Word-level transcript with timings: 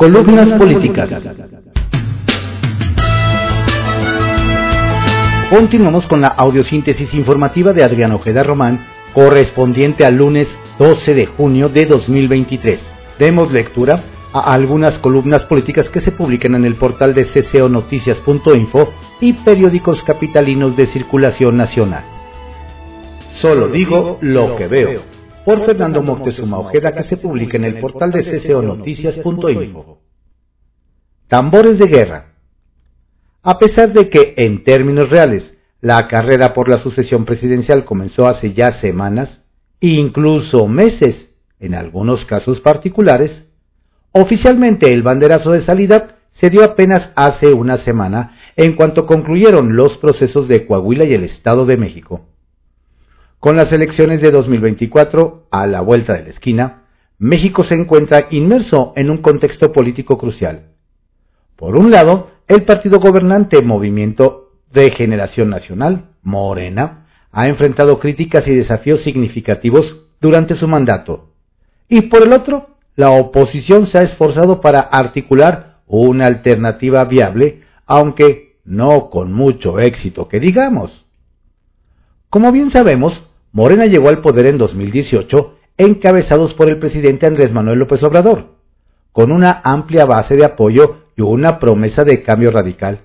Columnas 0.00 0.50
políticas. 0.54 1.10
Continuamos 5.50 6.06
con 6.06 6.22
la 6.22 6.28
audiosíntesis 6.28 7.12
informativa 7.12 7.74
de 7.74 7.84
Adriano 7.84 8.16
Ojeda 8.16 8.42
Román, 8.42 8.86
correspondiente 9.12 10.06
al 10.06 10.16
lunes 10.16 10.48
12 10.78 11.12
de 11.14 11.26
junio 11.26 11.68
de 11.68 11.84
2023. 11.84 12.80
Demos 13.18 13.52
lectura 13.52 14.02
a 14.32 14.54
algunas 14.54 14.98
columnas 14.98 15.44
políticas 15.44 15.90
que 15.90 16.00
se 16.00 16.12
publican 16.12 16.54
en 16.54 16.64
el 16.64 16.76
portal 16.76 17.12
de 17.12 17.26
cconoticias.info 17.26 18.94
y 19.20 19.34
periódicos 19.34 20.02
capitalinos 20.02 20.78
de 20.78 20.86
circulación 20.86 21.58
nacional. 21.58 22.04
Solo 23.34 23.68
digo 23.68 24.16
lo 24.22 24.56
que 24.56 24.66
veo 24.66 25.19
por 25.50 25.66
Fernando 25.66 26.00
Moctezuma 26.00 26.60
Ojeda 26.60 26.94
que 26.94 27.02
se 27.02 27.16
publica 27.16 27.56
en 27.56 27.64
el 27.64 27.80
portal 27.80 28.12
de 28.12 28.22
cconoticias.info. 28.22 29.98
Tambores 31.26 31.76
de 31.76 31.88
guerra. 31.88 32.34
A 33.42 33.58
pesar 33.58 33.92
de 33.92 34.08
que, 34.08 34.34
en 34.36 34.62
términos 34.62 35.10
reales, 35.10 35.58
la 35.80 36.06
carrera 36.06 36.54
por 36.54 36.68
la 36.68 36.78
sucesión 36.78 37.24
presidencial 37.24 37.84
comenzó 37.84 38.28
hace 38.28 38.52
ya 38.52 38.70
semanas, 38.70 39.42
incluso 39.80 40.68
meses, 40.68 41.30
en 41.58 41.74
algunos 41.74 42.24
casos 42.24 42.60
particulares, 42.60 43.46
oficialmente 44.12 44.92
el 44.92 45.02
banderazo 45.02 45.50
de 45.50 45.62
salida 45.62 46.18
se 46.30 46.48
dio 46.48 46.62
apenas 46.62 47.10
hace 47.16 47.52
una 47.52 47.76
semana 47.76 48.36
en 48.54 48.76
cuanto 48.76 49.04
concluyeron 49.04 49.74
los 49.74 49.96
procesos 49.96 50.46
de 50.46 50.64
Coahuila 50.64 51.04
y 51.06 51.14
el 51.14 51.24
Estado 51.24 51.66
de 51.66 51.76
México. 51.76 52.29
Con 53.40 53.56
las 53.56 53.72
elecciones 53.72 54.20
de 54.20 54.30
2024 54.30 55.46
a 55.50 55.66
la 55.66 55.80
vuelta 55.80 56.12
de 56.12 56.24
la 56.24 56.28
esquina, 56.28 56.82
México 57.18 57.64
se 57.64 57.74
encuentra 57.74 58.26
inmerso 58.30 58.92
en 58.96 59.08
un 59.08 59.16
contexto 59.16 59.72
político 59.72 60.18
crucial. 60.18 60.72
Por 61.56 61.74
un 61.74 61.90
lado, 61.90 62.32
el 62.48 62.64
partido 62.64 63.00
gobernante 63.00 63.62
Movimiento 63.62 64.52
de 64.70 64.90
Generación 64.90 65.48
Nacional, 65.48 66.10
Morena, 66.22 67.06
ha 67.32 67.48
enfrentado 67.48 67.98
críticas 67.98 68.46
y 68.46 68.54
desafíos 68.54 69.00
significativos 69.00 70.08
durante 70.20 70.54
su 70.54 70.68
mandato. 70.68 71.30
Y 71.88 72.02
por 72.02 72.22
el 72.24 72.34
otro, 72.34 72.76
la 72.94 73.10
oposición 73.10 73.86
se 73.86 73.96
ha 73.96 74.02
esforzado 74.02 74.60
para 74.60 74.80
articular 74.80 75.80
una 75.86 76.26
alternativa 76.26 77.02
viable, 77.06 77.62
aunque 77.86 78.58
no 78.66 79.08
con 79.08 79.32
mucho 79.32 79.80
éxito 79.80 80.28
que 80.28 80.40
digamos. 80.40 81.06
Como 82.28 82.52
bien 82.52 82.68
sabemos, 82.68 83.29
Morena 83.52 83.86
llegó 83.86 84.08
al 84.08 84.20
poder 84.20 84.46
en 84.46 84.58
2018 84.58 85.56
encabezados 85.76 86.54
por 86.54 86.68
el 86.68 86.78
presidente 86.78 87.26
Andrés 87.26 87.52
Manuel 87.52 87.78
López 87.78 88.02
Obrador, 88.02 88.56
con 89.12 89.32
una 89.32 89.60
amplia 89.64 90.04
base 90.04 90.36
de 90.36 90.44
apoyo 90.44 91.06
y 91.16 91.22
una 91.22 91.58
promesa 91.58 92.04
de 92.04 92.22
cambio 92.22 92.50
radical. 92.50 93.00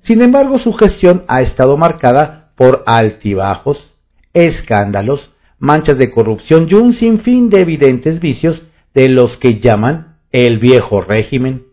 Sin 0.00 0.22
embargo, 0.22 0.58
su 0.58 0.72
gestión 0.72 1.24
ha 1.28 1.42
estado 1.42 1.76
marcada 1.76 2.52
por 2.56 2.82
altibajos, 2.86 3.94
escándalos, 4.32 5.34
manchas 5.58 5.98
de 5.98 6.10
corrupción 6.10 6.66
y 6.68 6.74
un 6.74 6.92
sinfín 6.92 7.48
de 7.48 7.60
evidentes 7.60 8.20
vicios 8.20 8.66
de 8.94 9.08
los 9.08 9.36
que 9.36 9.58
llaman 9.58 10.18
el 10.30 10.58
viejo 10.58 11.02
régimen. 11.02 11.66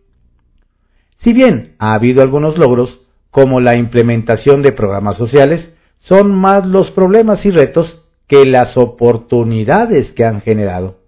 Si 1.18 1.34
bien 1.34 1.76
ha 1.80 1.94
habido 1.94 2.22
algunos 2.22 2.58
logros, 2.58 3.02
como 3.32 3.60
la 3.60 3.76
implementación 3.76 4.62
de 4.62 4.72
programas 4.72 5.18
sociales, 5.18 5.76
son 6.00 6.34
más 6.34 6.66
los 6.66 6.92
problemas 6.92 7.46
y 7.46 7.52
retos 7.52 8.06
que 8.28 8.46
las 8.46 8.78
oportunidades 8.78 10.12
que 10.12 10.26
han 10.26 10.42
generado. 10.42 11.00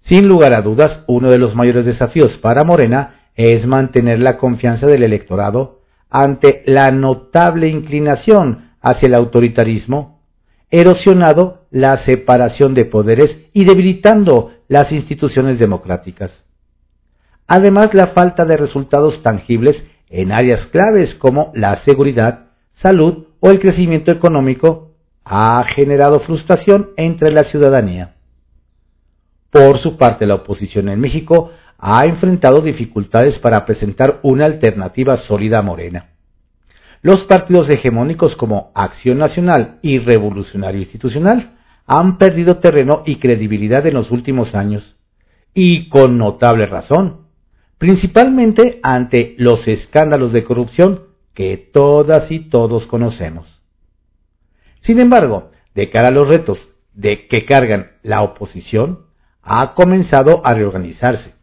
Sin 0.00 0.28
lugar 0.28 0.52
a 0.52 0.62
dudas, 0.62 1.04
uno 1.06 1.30
de 1.30 1.38
los 1.38 1.54
mayores 1.54 1.86
desafíos 1.86 2.36
para 2.36 2.64
Morena 2.64 3.28
es 3.34 3.66
mantener 3.66 4.18
la 4.18 4.36
confianza 4.36 4.86
del 4.86 5.02
electorado 5.02 5.80
ante 6.10 6.62
la 6.66 6.90
notable 6.90 7.68
inclinación 7.68 8.72
hacia 8.80 9.06
el 9.06 9.14
autoritarismo, 9.14 10.20
erosionado 10.70 11.66
la 11.70 11.96
separación 11.96 12.74
de 12.74 12.84
poderes 12.84 13.40
y 13.52 13.64
debilitando 13.64 14.52
las 14.68 14.92
instituciones 14.92 15.58
democráticas. 15.58 16.44
Además, 17.46 17.94
la 17.94 18.08
falta 18.08 18.44
de 18.44 18.56
resultados 18.56 19.22
tangibles 19.22 19.84
en 20.08 20.32
áreas 20.32 20.66
claves 20.66 21.14
como 21.14 21.52
la 21.54 21.76
seguridad, 21.76 22.50
salud 22.72 23.26
o 23.44 23.50
el 23.50 23.58
crecimiento 23.58 24.12
económico 24.12 24.92
ha 25.24 25.64
generado 25.66 26.20
frustración 26.20 26.90
entre 26.96 27.32
la 27.32 27.42
ciudadanía. 27.42 28.14
Por 29.50 29.78
su 29.78 29.96
parte, 29.96 30.26
la 30.26 30.36
oposición 30.36 30.88
en 30.88 31.00
México 31.00 31.50
ha 31.76 32.06
enfrentado 32.06 32.60
dificultades 32.60 33.40
para 33.40 33.66
presentar 33.66 34.20
una 34.22 34.46
alternativa 34.46 35.16
sólida 35.16 35.58
a 35.58 35.62
Morena. 35.62 36.10
Los 37.02 37.24
partidos 37.24 37.68
hegemónicos 37.68 38.36
como 38.36 38.70
Acción 38.76 39.18
Nacional 39.18 39.80
y 39.82 39.98
Revolucionario 39.98 40.80
Institucional 40.80 41.58
han 41.84 42.18
perdido 42.18 42.58
terreno 42.58 43.02
y 43.06 43.16
credibilidad 43.16 43.84
en 43.88 43.94
los 43.94 44.12
últimos 44.12 44.54
años, 44.54 44.96
y 45.52 45.88
con 45.88 46.16
notable 46.16 46.66
razón, 46.66 47.22
principalmente 47.76 48.78
ante 48.84 49.34
los 49.36 49.66
escándalos 49.66 50.32
de 50.32 50.44
corrupción 50.44 51.11
que 51.34 51.56
todas 51.56 52.30
y 52.30 52.40
todos 52.40 52.86
conocemos. 52.86 53.60
Sin 54.80 55.00
embargo, 55.00 55.50
de 55.74 55.90
cara 55.90 56.08
a 56.08 56.12
los 56.12 56.28
retos 56.28 56.68
de 56.92 57.26
que 57.26 57.44
cargan 57.44 57.92
la 58.02 58.22
oposición, 58.22 59.06
ha 59.42 59.74
comenzado 59.74 60.44
a 60.44 60.54
reorganizarse, 60.54 61.34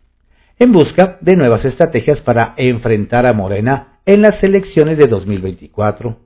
en 0.57 0.71
busca 0.71 1.17
de 1.21 1.35
nuevas 1.35 1.65
estrategias 1.65 2.21
para 2.21 2.53
enfrentar 2.57 3.25
a 3.25 3.33
Morena 3.33 3.99
en 4.05 4.21
las 4.21 4.43
elecciones 4.43 4.97
de 4.97 5.07
2024. 5.07 6.17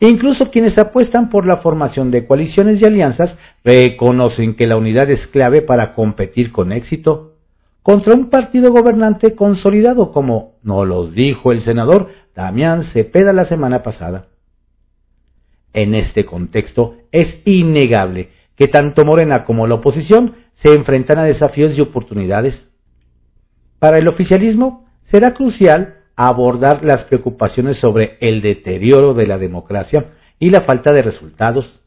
Incluso 0.00 0.50
quienes 0.50 0.76
apuestan 0.76 1.30
por 1.30 1.46
la 1.46 1.58
formación 1.58 2.10
de 2.10 2.26
coaliciones 2.26 2.80
y 2.80 2.84
alianzas 2.84 3.38
reconocen 3.62 4.54
que 4.54 4.66
la 4.66 4.76
unidad 4.76 5.10
es 5.10 5.26
clave 5.26 5.62
para 5.62 5.94
competir 5.94 6.52
con 6.52 6.72
éxito 6.72 7.33
contra 7.84 8.14
un 8.14 8.30
partido 8.30 8.72
gobernante 8.72 9.36
consolidado 9.36 10.10
como 10.10 10.54
nos 10.62 10.88
lo 10.88 11.06
dijo 11.06 11.52
el 11.52 11.60
senador 11.60 12.08
Damián 12.34 12.82
Cepeda 12.82 13.34
la 13.34 13.44
semana 13.44 13.82
pasada. 13.82 14.28
En 15.74 15.94
este 15.94 16.24
contexto 16.24 16.96
es 17.12 17.42
innegable 17.44 18.30
que 18.56 18.68
tanto 18.68 19.04
Morena 19.04 19.44
como 19.44 19.66
la 19.66 19.74
oposición 19.74 20.34
se 20.54 20.72
enfrentan 20.72 21.18
a 21.18 21.24
desafíos 21.24 21.76
y 21.76 21.82
oportunidades. 21.82 22.72
Para 23.78 23.98
el 23.98 24.08
oficialismo 24.08 24.86
será 25.02 25.34
crucial 25.34 25.98
abordar 26.16 26.86
las 26.86 27.04
preocupaciones 27.04 27.76
sobre 27.76 28.16
el 28.22 28.40
deterioro 28.40 29.12
de 29.12 29.26
la 29.26 29.36
democracia 29.36 30.12
y 30.38 30.48
la 30.48 30.62
falta 30.62 30.90
de 30.94 31.02
resultados. 31.02 31.82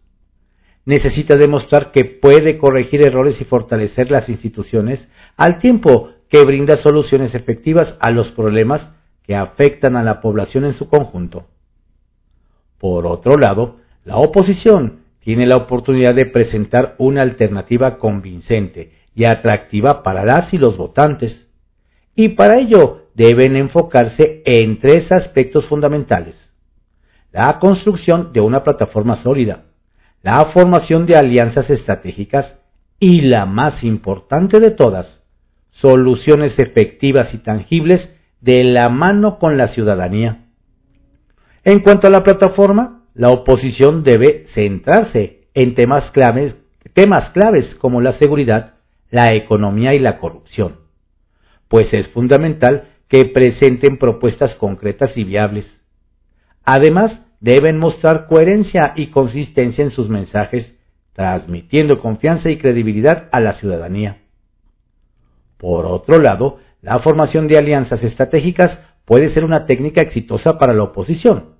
Necesita 0.87 1.35
demostrar 1.35 1.91
que 1.91 2.05
puede 2.05 2.57
corregir 2.57 3.01
errores 3.01 3.41
y 3.41 3.43
fortalecer 3.43 4.09
las 4.09 4.29
instituciones 4.29 5.09
al 5.35 5.59
tiempo 5.59 6.11
que 6.29 6.41
brinda 6.45 6.77
soluciones 6.77 7.35
efectivas 7.35 7.97
a 7.99 8.09
los 8.09 8.31
problemas 8.31 8.93
que 9.23 9.35
afectan 9.35 9.97
a 9.97 10.03
la 10.03 10.21
población 10.21 10.63
en 10.63 10.73
su 10.73 10.87
conjunto. 10.87 11.45
Por 12.77 13.05
otro 13.05 13.37
lado, 13.37 13.81
la 14.05 14.15
oposición 14.15 15.01
tiene 15.19 15.45
la 15.45 15.57
oportunidad 15.57 16.15
de 16.15 16.25
presentar 16.25 16.95
una 16.99 17.21
alternativa 17.21 17.97
convincente 17.97 18.93
y 19.13 19.25
atractiva 19.25 20.03
para 20.03 20.23
las 20.23 20.53
y 20.53 20.57
los 20.57 20.77
votantes. 20.77 21.49
Y 22.15 22.29
para 22.29 22.59
ello 22.59 23.07
deben 23.13 23.57
enfocarse 23.57 24.41
en 24.45 24.79
tres 24.79 25.11
aspectos 25.11 25.65
fundamentales. 25.65 26.49
La 27.33 27.59
construcción 27.59 28.31
de 28.31 28.39
una 28.39 28.63
plataforma 28.63 29.17
sólida, 29.17 29.66
la 30.27 30.43
formación 30.47 31.05
de 31.05 31.15
alianzas 31.15 31.69
estratégicas 31.69 32.59
y 32.99 33.21
la 33.21 33.45
más 33.45 33.85
importante 33.85 34.59
de 34.59 34.71
todas, 34.71 35.23
soluciones 35.71 36.59
efectivas 36.59 37.33
y 37.33 37.37
tangibles 37.37 38.13
de 38.41 38.65
la 38.65 38.89
mano 38.89 39.39
con 39.39 39.55
la 39.55 39.67
ciudadanía. 39.69 40.49
En 41.63 41.79
cuanto 41.79 42.07
a 42.07 42.09
la 42.09 42.23
plataforma, 42.23 43.05
la 43.13 43.29
oposición 43.29 44.03
debe 44.03 44.43
centrarse 44.47 45.47
en 45.53 45.75
temas 45.75 46.11
claves, 46.11 46.57
temas 46.91 47.29
claves 47.29 47.73
como 47.75 48.01
la 48.01 48.11
seguridad, 48.11 48.73
la 49.09 49.33
economía 49.33 49.93
y 49.93 49.99
la 49.99 50.17
corrupción, 50.19 50.81
pues 51.69 51.93
es 51.93 52.09
fundamental 52.09 52.89
que 53.07 53.23
presenten 53.23 53.97
propuestas 53.97 54.55
concretas 54.55 55.17
y 55.17 55.23
viables. 55.23 55.81
Además, 56.65 57.26
deben 57.39 57.77
mostrar 57.77 58.27
coherencia 58.27 58.93
y 58.95 59.07
consistencia 59.07 59.83
en 59.83 59.91
sus 59.91 60.09
mensajes, 60.09 60.77
transmitiendo 61.13 61.99
confianza 61.99 62.49
y 62.49 62.57
credibilidad 62.57 63.29
a 63.31 63.39
la 63.39 63.53
ciudadanía. 63.53 64.21
Por 65.57 65.85
otro 65.85 66.19
lado, 66.19 66.59
la 66.81 66.99
formación 66.99 67.47
de 67.47 67.57
alianzas 67.57 68.03
estratégicas 68.03 68.81
puede 69.05 69.29
ser 69.29 69.43
una 69.43 69.65
técnica 69.65 70.01
exitosa 70.01 70.57
para 70.57 70.73
la 70.73 70.83
oposición. 70.83 71.55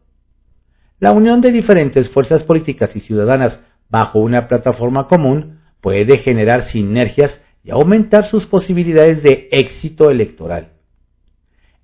La 0.99 1.11
unión 1.11 1.41
de 1.41 1.51
diferentes 1.51 2.09
fuerzas 2.09 2.43
políticas 2.43 2.95
y 2.95 2.99
ciudadanas 2.99 3.59
bajo 3.89 4.19
una 4.19 4.47
plataforma 4.47 5.07
común 5.07 5.59
puede 5.81 6.17
generar 6.17 6.63
sinergias 6.63 7.41
y 7.63 7.71
aumentar 7.71 8.25
sus 8.25 8.45
posibilidades 8.45 9.23
de 9.23 9.47
éxito 9.51 10.09
electoral. 10.09 10.73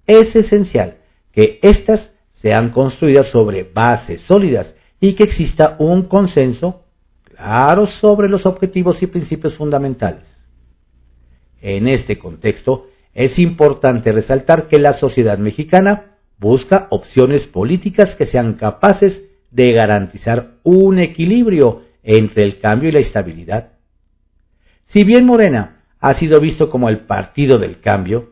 Es 0.06 0.36
esencial 0.36 0.98
que 1.32 1.60
éstas 1.62 2.13
sean 2.44 2.72
construidas 2.72 3.28
sobre 3.28 3.64
bases 3.64 4.20
sólidas 4.20 4.76
y 5.00 5.14
que 5.14 5.24
exista 5.24 5.78
un 5.80 6.10
consenso 6.10 6.84
claro 7.24 7.86
sobre 7.86 8.28
los 8.28 8.46
objetivos 8.46 9.02
y 9.02 9.08
principios 9.08 9.56
fundamentales. 9.56 10.28
En 11.62 11.88
este 11.88 12.20
contexto, 12.20 12.88
es 13.14 13.40
importante 13.40 14.12
resaltar 14.12 14.68
que 14.68 14.78
la 14.78 14.92
sociedad 14.92 15.38
mexicana 15.38 16.18
busca 16.38 16.88
opciones 16.90 17.48
políticas 17.48 18.18
que 18.18 18.26
sean 18.26 18.56
capaces 18.56 19.24
de 19.50 19.72
garantizar 19.72 20.56
un 20.64 21.00
equilibrio 21.00 21.84
entre 22.04 22.44
el 22.44 22.60
cambio 22.60 22.90
y 22.90 22.92
la 22.92 23.00
estabilidad. 23.00 23.72
Si 24.84 25.06
bien 25.06 25.26
Morena 25.26 25.86
ha 26.02 26.14
sido 26.14 26.42
visto 26.42 26.70
como 26.70 26.90
el 26.90 27.06
partido 27.06 27.58
del 27.58 27.80
cambio, 27.80 28.32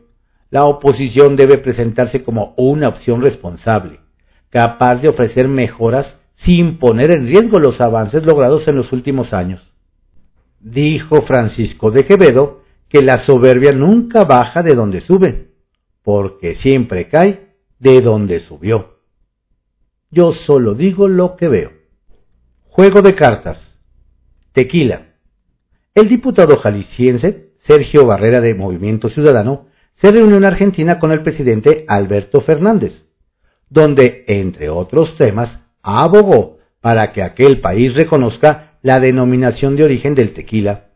la 0.50 0.66
oposición 0.66 1.34
debe 1.34 1.56
presentarse 1.56 2.22
como 2.22 2.52
una 2.58 2.88
opción 2.88 3.22
responsable, 3.22 4.01
capaz 4.52 4.96
de 4.96 5.08
ofrecer 5.08 5.48
mejoras 5.48 6.20
sin 6.34 6.78
poner 6.78 7.10
en 7.10 7.26
riesgo 7.26 7.58
los 7.58 7.80
avances 7.80 8.26
logrados 8.26 8.68
en 8.68 8.76
los 8.76 8.92
últimos 8.92 9.32
años. 9.32 9.72
Dijo 10.60 11.22
Francisco 11.22 11.90
de 11.90 12.04
Quevedo 12.04 12.60
que 12.88 13.00
la 13.02 13.18
soberbia 13.18 13.72
nunca 13.72 14.24
baja 14.24 14.62
de 14.62 14.74
donde 14.74 15.00
sube, 15.00 15.52
porque 16.02 16.54
siempre 16.54 17.08
cae 17.08 17.54
de 17.78 18.02
donde 18.02 18.40
subió. 18.40 18.98
Yo 20.10 20.32
solo 20.32 20.74
digo 20.74 21.08
lo 21.08 21.36
que 21.36 21.48
veo. 21.48 21.72
Juego 22.64 23.00
de 23.00 23.14
cartas. 23.14 23.78
Tequila. 24.52 25.14
El 25.94 26.08
diputado 26.08 26.58
jalisciense 26.58 27.54
Sergio 27.58 28.04
Barrera 28.04 28.42
de 28.42 28.54
Movimiento 28.54 29.08
Ciudadano 29.08 29.68
se 29.94 30.10
reunió 30.10 30.36
en 30.36 30.44
Argentina 30.44 30.98
con 30.98 31.10
el 31.10 31.22
presidente 31.22 31.86
Alberto 31.88 32.42
Fernández, 32.42 33.06
donde, 33.72 34.24
entre 34.28 34.68
otros 34.68 35.16
temas, 35.16 35.60
abogó 35.82 36.58
para 36.80 37.12
que 37.12 37.22
aquel 37.22 37.60
país 37.60 37.94
reconozca 37.94 38.78
la 38.82 39.00
denominación 39.00 39.76
de 39.76 39.84
origen 39.84 40.14
del 40.14 40.32
tequila 40.32 40.92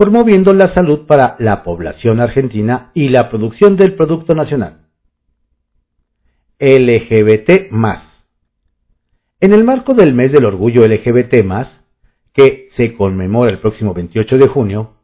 promoviendo 0.00 0.54
la 0.54 0.66
salud 0.66 1.00
para 1.06 1.36
la 1.40 1.62
población 1.62 2.20
argentina 2.20 2.90
y 2.94 3.08
la 3.10 3.28
producción 3.28 3.76
del 3.76 3.92
Producto 3.92 4.34
Nacional. 4.34 4.86
LGBT 6.58 7.70
En 9.40 9.52
el 9.52 9.62
marco 9.62 9.92
del 9.92 10.14
mes 10.14 10.32
del 10.32 10.46
orgullo 10.46 10.86
LGBT 10.86 11.34
que 12.32 12.68
se 12.70 12.94
conmemora 12.94 13.50
el 13.50 13.60
próximo 13.60 13.92
28 13.92 14.38
de 14.38 14.48
junio, 14.48 14.94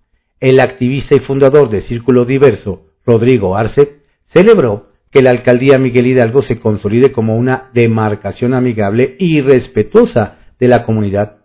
el 0.41 0.61
activista 0.61 1.15
y 1.15 1.21
fundador 1.21 1.69
de 1.69 1.83
Círculo 1.83 2.25
Diverso, 2.25 2.87
Rodrigo 3.05 3.55
Arce, 3.55 4.01
celebró 4.25 4.93
que 5.17 5.23
la 5.23 5.31
alcaldía 5.31 5.79
Miguel 5.79 6.09
Hidalgo 6.09 6.43
se 6.43 6.61
consolide 6.61 7.11
como 7.11 7.39
una 7.39 7.71
demarcación 7.73 8.53
amigable 8.53 9.17
y 9.19 9.41
respetuosa 9.41 10.41
de 10.61 10.69
la 10.69 10.85
comunidad, 10.85 11.39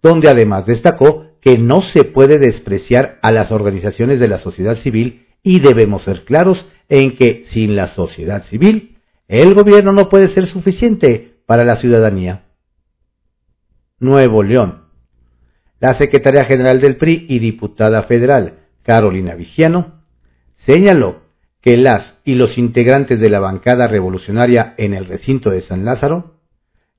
donde 0.00 0.30
además 0.30 0.64
destacó 0.64 1.26
que 1.42 1.58
no 1.58 1.82
se 1.82 2.04
puede 2.04 2.38
despreciar 2.38 3.18
a 3.20 3.32
las 3.32 3.52
organizaciones 3.52 4.18
de 4.18 4.28
la 4.28 4.38
sociedad 4.38 4.76
civil 4.76 5.26
y 5.42 5.60
debemos 5.60 6.04
ser 6.04 6.24
claros 6.24 6.70
en 6.88 7.16
que 7.16 7.44
sin 7.48 7.76
la 7.76 7.88
sociedad 7.88 8.44
civil, 8.44 8.96
el 9.28 9.52
gobierno 9.52 9.92
no 9.92 10.08
puede 10.08 10.28
ser 10.28 10.46
suficiente 10.46 11.34
para 11.44 11.66
la 11.66 11.76
ciudadanía. 11.76 12.44
Nuevo 14.00 14.42
León. 14.42 14.84
La 15.80 15.92
secretaria 15.92 16.46
general 16.46 16.80
del 16.80 16.96
PRI 16.96 17.26
y 17.28 17.40
diputada 17.40 18.04
federal, 18.04 18.60
Carolina 18.82 19.34
Vigiano, 19.34 20.00
señaló 20.54 21.25
que 21.66 21.76
las 21.76 22.14
y 22.24 22.36
los 22.36 22.58
integrantes 22.58 23.18
de 23.18 23.28
la 23.28 23.40
bancada 23.40 23.88
revolucionaria 23.88 24.74
en 24.78 24.94
el 24.94 25.04
recinto 25.04 25.50
de 25.50 25.62
San 25.62 25.84
Lázaro 25.84 26.36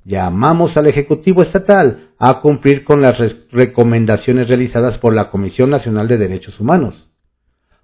llamamos 0.03 0.75
al 0.75 0.87
Ejecutivo 0.87 1.41
Estatal 1.41 2.09
a 2.19 2.41
cumplir 2.41 2.83
con 2.83 3.01
las 3.01 3.17
recomendaciones 3.49 4.49
realizadas 4.49 4.97
por 4.97 5.13
la 5.13 5.29
Comisión 5.29 5.69
Nacional 5.69 6.09
de 6.09 6.17
Derechos 6.17 6.59
Humanos, 6.59 7.07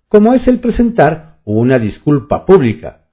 como 0.09 0.33
es 0.33 0.45
el 0.49 0.59
presentar 0.59 1.37
una 1.45 1.79
disculpa 1.79 2.45
pública, 2.45 3.05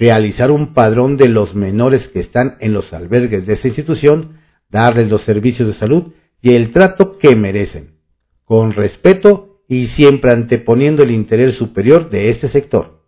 realizar 0.00 0.50
un 0.50 0.74
padrón 0.74 1.16
de 1.16 1.28
los 1.28 1.54
menores 1.54 2.08
que 2.08 2.18
están 2.18 2.56
en 2.58 2.72
los 2.72 2.92
albergues 2.92 3.46
de 3.46 3.52
esa 3.52 3.68
institución, 3.68 4.40
darles 4.68 5.08
los 5.08 5.22
servicios 5.22 5.68
de 5.68 5.74
salud 5.74 6.12
y 6.40 6.56
el 6.56 6.72
trato 6.72 7.18
que 7.18 7.36
merecen, 7.36 7.98
con 8.44 8.72
respeto 8.72 9.60
y 9.68 9.84
siempre 9.84 10.32
anteponiendo 10.32 11.04
el 11.04 11.12
interés 11.12 11.54
superior 11.54 12.10
de 12.10 12.28
este 12.28 12.48
sector. 12.48 13.01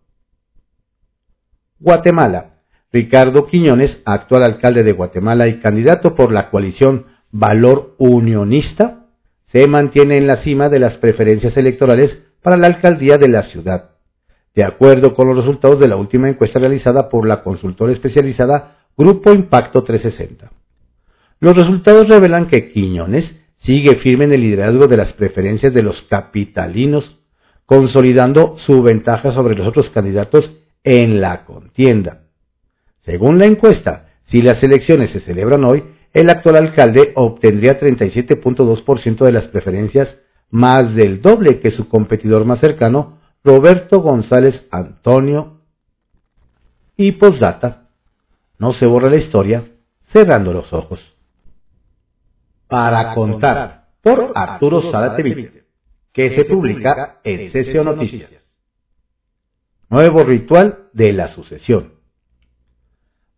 Guatemala, 1.79 2.61
Ricardo 2.93 3.47
Quiñones, 3.47 4.00
actual 4.05 4.44
alcalde 4.44 4.85
de 4.85 4.93
Guatemala 4.93 5.49
y 5.49 5.59
candidato 5.59 6.15
por 6.15 6.32
la 6.32 6.50
coalición 6.50 7.06
Valor 7.32 7.97
Unionista, 7.99 9.06
se 9.47 9.67
mantiene 9.67 10.17
en 10.17 10.26
la 10.26 10.37
cima 10.37 10.69
de 10.69 10.79
las 10.79 10.97
preferencias 10.97 11.56
electorales 11.56 12.23
para 12.43 12.56
la 12.56 12.69
alcaldía 12.69 13.19
de 13.19 13.29
la 13.29 13.43
ciudad, 13.43 13.91
de 14.55 14.65
acuerdo 14.65 15.15
con 15.15 15.26
los 15.26 15.37
resultados 15.37 15.81
de 15.81 15.88
la 15.88 15.97
última 15.97 16.29
encuesta 16.29 16.61
realizada 16.61 17.09
por 17.09 17.26
la 17.26 17.43
consultora 17.43 17.93
especializada 17.93 18.76
Grupo 18.97 19.32
Impacto 19.32 19.82
360. 19.82 20.53
Los 21.41 21.56
resultados 21.56 22.09
revelan 22.09 22.47
que 22.47 22.71
Quiñones 22.71 23.35
sigue 23.56 23.97
firme 23.97 24.26
en 24.26 24.32
el 24.32 24.43
liderazgo 24.43 24.87
de 24.87 24.97
las 24.97 25.12
preferencias 25.12 25.75
de 25.75 25.82
los 25.82 26.03
capitalinos, 26.03 27.19
consolidando 27.67 28.56
su 28.59 28.82
ventaja 28.82 29.32
sobre 29.32 29.56
los 29.56 29.67
otros 29.67 29.91
candidatos 29.91 30.53
en 30.85 31.21
la 31.21 31.45
contienda. 31.45 32.21
Según 33.01 33.39
la 33.39 33.47
encuesta, 33.47 34.11
si 34.25 34.43
las 34.43 34.63
elecciones 34.63 35.11
se 35.11 35.21
celebran 35.21 35.65
hoy, 35.65 35.85
el 36.13 36.31
actual 36.31 36.57
alcalde 36.57 37.13
obtendría 37.17 37.79
37.2% 37.79 39.25
de 39.25 39.33
las 39.33 39.49
preferencias, 39.49 40.21
más 40.51 40.95
del 40.95 41.21
doble 41.21 41.59
que 41.59 41.73
su 41.73 41.89
competidor 41.89 42.45
más 42.45 42.61
cercano, 42.61 43.19
Roberto 43.43 44.01
González 44.01 44.69
Antonio. 44.71 45.61
Y 46.97 47.13
postdata, 47.13 47.89
no 48.59 48.73
se 48.73 48.87
borra 48.87 49.11
la 49.11 49.17
historia 49.17 49.65
cerrando 50.05 50.53
los 50.53 50.73
ojos. 50.73 51.15
Para 52.69 53.15
contar, 53.15 53.89
por 54.01 54.33
Arturo 54.35 54.81
Salateville, 54.81 55.65
que 56.13 56.31
se 56.31 56.45
publica 56.45 57.21
en 57.25 57.51
Sesión 57.51 57.87
Noticias. 57.87 58.44
Nuevo 59.94 60.25
ritual 60.25 60.88
de 60.93 61.12
la 61.12 61.28
sucesión. 61.28 61.92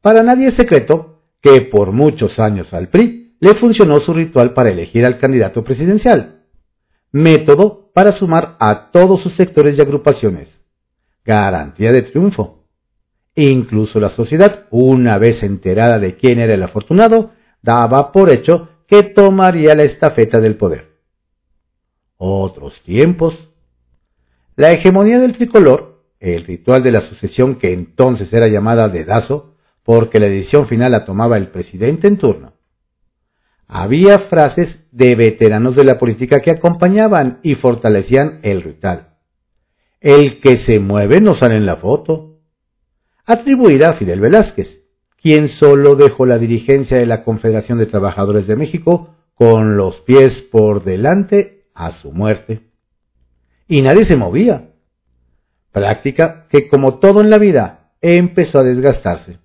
Para 0.00 0.22
nadie 0.22 0.46
es 0.46 0.54
secreto 0.54 1.20
que 1.42 1.60
por 1.60 1.92
muchos 1.92 2.38
años 2.38 2.72
al 2.72 2.88
PRI 2.88 3.36
le 3.40 3.56
funcionó 3.56 4.00
su 4.00 4.14
ritual 4.14 4.54
para 4.54 4.70
elegir 4.70 5.04
al 5.04 5.18
candidato 5.18 5.62
presidencial, 5.62 6.44
método 7.12 7.90
para 7.92 8.12
sumar 8.12 8.56
a 8.58 8.90
todos 8.90 9.20
sus 9.20 9.34
sectores 9.34 9.76
y 9.76 9.82
agrupaciones, 9.82 10.58
garantía 11.26 11.92
de 11.92 12.00
triunfo. 12.00 12.64
Incluso 13.34 14.00
la 14.00 14.08
sociedad, 14.08 14.64
una 14.70 15.18
vez 15.18 15.42
enterada 15.42 15.98
de 15.98 16.16
quién 16.16 16.38
era 16.38 16.54
el 16.54 16.62
afortunado, 16.62 17.32
daba 17.60 18.12
por 18.12 18.30
hecho 18.30 18.70
que 18.86 19.02
tomaría 19.02 19.74
la 19.74 19.82
estafeta 19.82 20.40
del 20.40 20.56
poder. 20.56 20.88
Otros 22.16 22.80
tiempos. 22.80 23.50
La 24.56 24.72
hegemonía 24.72 25.20
del 25.20 25.34
tricolor, 25.34 25.95
el 26.34 26.44
ritual 26.44 26.82
de 26.82 26.92
la 26.92 27.00
sucesión 27.02 27.56
que 27.56 27.72
entonces 27.72 28.32
era 28.32 28.48
llamada 28.48 28.88
dedazo, 28.88 29.54
porque 29.82 30.18
la 30.18 30.26
decisión 30.26 30.66
final 30.66 30.92
la 30.92 31.04
tomaba 31.04 31.36
el 31.36 31.48
presidente 31.48 32.08
en 32.08 32.18
turno. 32.18 32.54
Había 33.68 34.18
frases 34.20 34.78
de 34.92 35.14
veteranos 35.14 35.76
de 35.76 35.84
la 35.84 35.98
política 35.98 36.40
que 36.40 36.50
acompañaban 36.50 37.40
y 37.42 37.54
fortalecían 37.54 38.40
el 38.42 38.62
ritual. 38.62 39.14
El 40.00 40.40
que 40.40 40.56
se 40.56 40.78
mueve 40.78 41.20
no 41.20 41.34
sale 41.34 41.56
en 41.56 41.66
la 41.66 41.76
foto. 41.76 42.38
Atribuida 43.24 43.90
a 43.90 43.94
Fidel 43.94 44.20
Velázquez, 44.20 44.82
quien 45.20 45.48
solo 45.48 45.96
dejó 45.96 46.26
la 46.26 46.38
dirigencia 46.38 46.98
de 46.98 47.06
la 47.06 47.24
Confederación 47.24 47.78
de 47.78 47.86
Trabajadores 47.86 48.46
de 48.46 48.56
México 48.56 49.16
con 49.34 49.76
los 49.76 50.00
pies 50.00 50.42
por 50.42 50.84
delante 50.84 51.64
a 51.74 51.92
su 51.92 52.12
muerte. 52.12 52.70
Y 53.68 53.82
nadie 53.82 54.04
se 54.04 54.16
movía. 54.16 54.70
Práctica 55.76 56.46
que, 56.48 56.68
como 56.68 56.98
todo 56.98 57.20
en 57.20 57.30
la 57.30 57.38
vida, 57.38 57.90
empezó 58.00 58.60
a 58.60 58.64
desgastarse 58.64 59.40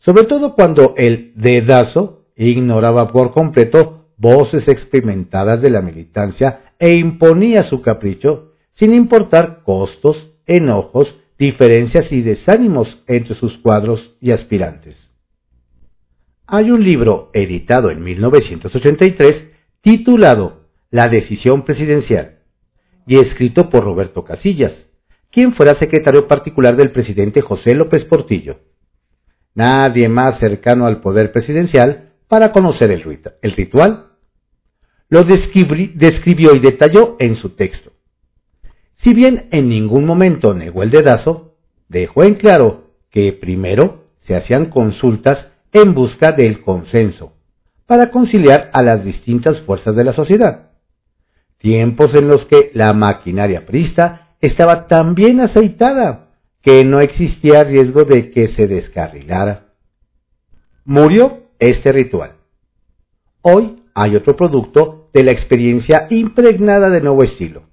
sobre 0.00 0.24
todo 0.24 0.54
cuando 0.54 0.94
el 0.96 1.32
dedazo 1.36 2.24
ignoraba 2.34 3.12
por 3.12 3.32
completo 3.32 4.08
voces 4.16 4.66
experimentadas 4.66 5.62
de 5.62 5.70
la 5.70 5.82
militancia 5.82 6.72
e 6.78 6.94
imponía 6.94 7.62
su 7.62 7.82
capricho 7.82 8.54
sin 8.72 8.94
importar 8.94 9.62
costos, 9.62 10.32
enojos, 10.46 11.20
diferencias 11.38 12.10
y 12.12 12.22
desánimos 12.22 13.02
entre 13.06 13.34
sus 13.34 13.58
cuadros 13.58 14.16
y 14.20 14.30
aspirantes. 14.30 15.10
Hay 16.46 16.70
un 16.70 16.82
libro 16.82 17.30
editado 17.34 17.90
en 17.90 18.02
1983 18.02 19.48
titulado 19.82 20.68
La 20.90 21.08
decisión 21.08 21.64
presidencial, 21.64 22.40
y 23.06 23.18
escrito 23.18 23.70
por 23.70 23.84
Roberto 23.84 24.24
Casillas, 24.24 24.88
quien 25.30 25.52
fuera 25.52 25.74
secretario 25.74 26.26
particular 26.26 26.76
del 26.76 26.90
presidente 26.90 27.40
José 27.40 27.74
López 27.74 28.04
Portillo. 28.04 28.58
Nadie 29.54 30.08
más 30.08 30.38
cercano 30.38 30.86
al 30.86 31.00
poder 31.00 31.32
presidencial 31.32 32.12
para 32.28 32.52
conocer 32.52 32.90
el, 32.90 33.02
ritual. 33.52 34.12
Lo 35.08 35.24
describió 35.24 36.54
y 36.54 36.58
detalló 36.58 37.16
en 37.18 37.34
su 37.34 37.50
texto. 37.50 37.92
Si 38.96 39.14
bien 39.14 39.48
en 39.50 39.68
ningún 39.68 40.04
momento 40.04 40.54
negó 40.54 40.82
el 40.82 40.90
dedazo, 40.90 41.56
dejó 41.88 42.22
en 42.22 42.34
claro 42.34 42.90
que 43.10 43.32
primero 43.32 44.10
se 44.20 44.36
hacían 44.36 44.66
consultas 44.66 45.50
en 45.72 45.94
busca 45.94 46.32
del 46.32 46.60
consenso 46.60 47.34
para 47.86 48.10
conciliar 48.10 48.70
a 48.72 48.82
las 48.82 49.04
distintas 49.04 49.60
fuerzas 49.60 49.96
de 49.96 50.04
la 50.04 50.12
sociedad. 50.12 50.70
Tiempos 51.58 52.14
en 52.14 52.28
los 52.28 52.44
que 52.44 52.70
la 52.74 52.92
maquinaria 52.92 53.66
prista 53.66 54.29
estaba 54.40 54.86
tan 54.86 55.14
bien 55.14 55.40
aceitada 55.40 56.28
que 56.62 56.84
no 56.84 57.00
existía 57.00 57.64
riesgo 57.64 58.04
de 58.04 58.30
que 58.30 58.48
se 58.48 58.66
descarrilara. 58.66 59.74
Murió 60.84 61.44
este 61.58 61.92
ritual. 61.92 62.32
Hoy 63.42 63.82
hay 63.94 64.16
otro 64.16 64.36
producto 64.36 65.10
de 65.12 65.24
la 65.24 65.30
experiencia 65.30 66.06
impregnada 66.10 66.90
de 66.90 67.00
nuevo 67.00 67.22
estilo, 67.22 67.64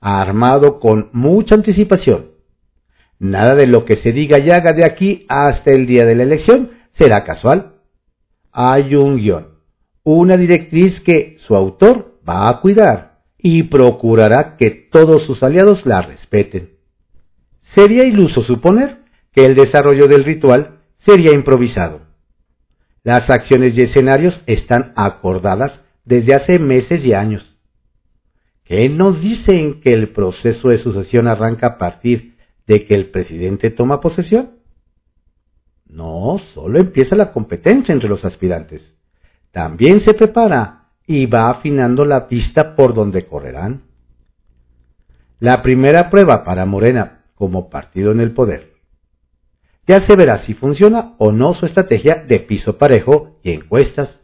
armado 0.00 0.80
con 0.80 1.10
mucha 1.12 1.54
anticipación. 1.54 2.32
Nada 3.18 3.54
de 3.54 3.66
lo 3.66 3.84
que 3.84 3.96
se 3.96 4.12
diga 4.12 4.38
y 4.38 4.50
haga 4.50 4.72
de 4.72 4.84
aquí 4.84 5.26
hasta 5.28 5.72
el 5.72 5.86
día 5.86 6.06
de 6.06 6.14
la 6.14 6.22
elección 6.22 6.70
será 6.92 7.24
casual. 7.24 7.74
Hay 8.52 8.94
un 8.94 9.16
guion, 9.16 9.48
una 10.04 10.36
directriz 10.36 11.00
que 11.00 11.36
su 11.38 11.56
autor 11.56 12.20
va 12.28 12.48
a 12.48 12.60
cuidar 12.60 13.07
y 13.38 13.64
procurará 13.64 14.56
que 14.56 14.70
todos 14.70 15.22
sus 15.22 15.42
aliados 15.42 15.86
la 15.86 16.02
respeten. 16.02 16.76
Sería 17.62 18.04
iluso 18.04 18.42
suponer 18.42 18.98
que 19.32 19.46
el 19.46 19.54
desarrollo 19.54 20.08
del 20.08 20.24
ritual 20.24 20.80
sería 20.96 21.32
improvisado. 21.32 22.02
Las 23.04 23.30
acciones 23.30 23.78
y 23.78 23.82
escenarios 23.82 24.42
están 24.46 24.92
acordadas 24.96 25.80
desde 26.04 26.34
hace 26.34 26.58
meses 26.58 27.06
y 27.06 27.14
años. 27.14 27.56
¿Qué 28.64 28.88
nos 28.88 29.22
dicen 29.22 29.80
que 29.80 29.92
el 29.92 30.12
proceso 30.12 30.68
de 30.68 30.78
sucesión 30.78 31.26
arranca 31.26 31.66
a 31.68 31.78
partir 31.78 32.36
de 32.66 32.84
que 32.84 32.94
el 32.94 33.10
presidente 33.10 33.70
toma 33.70 34.00
posesión? 34.00 34.58
No, 35.86 36.38
solo 36.52 36.78
empieza 36.78 37.16
la 37.16 37.32
competencia 37.32 37.92
entre 37.94 38.10
los 38.10 38.24
aspirantes. 38.24 38.94
También 39.52 40.00
se 40.00 40.12
prepara 40.12 40.77
y 41.08 41.24
va 41.24 41.48
afinando 41.48 42.04
la 42.04 42.28
pista 42.28 42.76
por 42.76 42.92
donde 42.92 43.26
correrán. 43.26 43.82
La 45.40 45.62
primera 45.62 46.10
prueba 46.10 46.44
para 46.44 46.66
Morena 46.66 47.24
como 47.34 47.70
partido 47.70 48.12
en 48.12 48.20
el 48.20 48.32
poder. 48.32 48.74
Ya 49.86 50.02
se 50.02 50.14
verá 50.16 50.38
si 50.38 50.52
funciona 50.52 51.14
o 51.16 51.32
no 51.32 51.54
su 51.54 51.64
estrategia 51.64 52.16
de 52.28 52.40
piso 52.40 52.76
parejo 52.76 53.38
y 53.42 53.52
encuestas. 53.52 54.20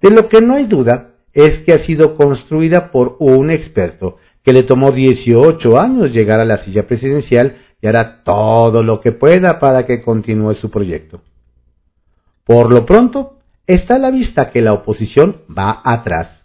De 0.00 0.10
lo 0.10 0.30
que 0.30 0.40
no 0.40 0.54
hay 0.54 0.64
duda 0.64 1.16
es 1.34 1.58
que 1.58 1.74
ha 1.74 1.78
sido 1.78 2.16
construida 2.16 2.90
por 2.90 3.16
un 3.18 3.50
experto 3.50 4.16
que 4.42 4.54
le 4.54 4.62
tomó 4.62 4.90
18 4.90 5.78
años 5.78 6.12
llegar 6.12 6.40
a 6.40 6.46
la 6.46 6.56
silla 6.58 6.86
presidencial 6.86 7.58
y 7.82 7.88
hará 7.88 8.22
todo 8.22 8.82
lo 8.82 9.02
que 9.02 9.12
pueda 9.12 9.60
para 9.60 9.84
que 9.84 10.00
continúe 10.00 10.54
su 10.54 10.70
proyecto. 10.70 11.20
Por 12.44 12.72
lo 12.72 12.86
pronto, 12.86 13.37
está 13.68 13.96
a 13.96 13.98
la 13.98 14.10
vista 14.10 14.50
que 14.50 14.62
la 14.62 14.72
oposición 14.72 15.42
va 15.56 15.82
atrás, 15.84 16.44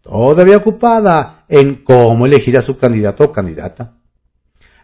todavía 0.00 0.56
ocupada 0.56 1.44
en 1.48 1.82
cómo 1.84 2.24
elegir 2.24 2.56
a 2.56 2.62
su 2.62 2.78
candidato 2.78 3.24
o 3.24 3.32
candidata. 3.32 3.98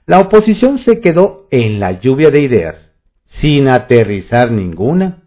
La 0.04 0.18
oposición 0.18 0.78
se 0.78 1.00
quedó 1.00 1.46
en 1.50 1.78
la 1.78 1.92
lluvia 1.92 2.30
de 2.30 2.40
ideas, 2.40 2.90
sin 3.26 3.68
aterrizar 3.68 4.50
ninguna, 4.50 5.22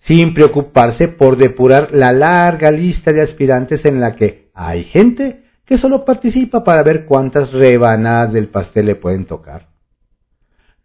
sin 0.00 0.34
preocuparse 0.34 1.08
por 1.08 1.36
depurar 1.36 1.88
la 1.92 2.12
larga 2.12 2.70
lista 2.70 3.10
de 3.12 3.22
aspirantes 3.22 3.86
en 3.86 3.98
la 3.98 4.14
que 4.14 4.50
hay 4.52 4.84
gente 4.84 5.44
que 5.64 5.78
solo 5.78 6.04
participa 6.04 6.62
para 6.62 6.82
ver 6.82 7.06
cuántas 7.06 7.52
rebanadas 7.52 8.32
del 8.34 8.48
pastel 8.48 8.86
le 8.86 8.94
pueden 8.96 9.24
tocar. 9.24 9.75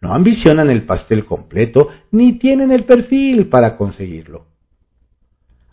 No 0.01 0.13
ambicionan 0.13 0.69
el 0.69 0.83
pastel 0.83 1.25
completo 1.25 1.89
ni 2.11 2.39
tienen 2.39 2.71
el 2.71 2.83
perfil 2.83 3.47
para 3.47 3.77
conseguirlo. 3.77 4.47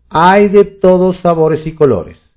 Hay 0.08 0.49
de 0.49 0.64
todos 0.64 1.16
sabores 1.16 1.66
y 1.66 1.73
colores 1.73 2.28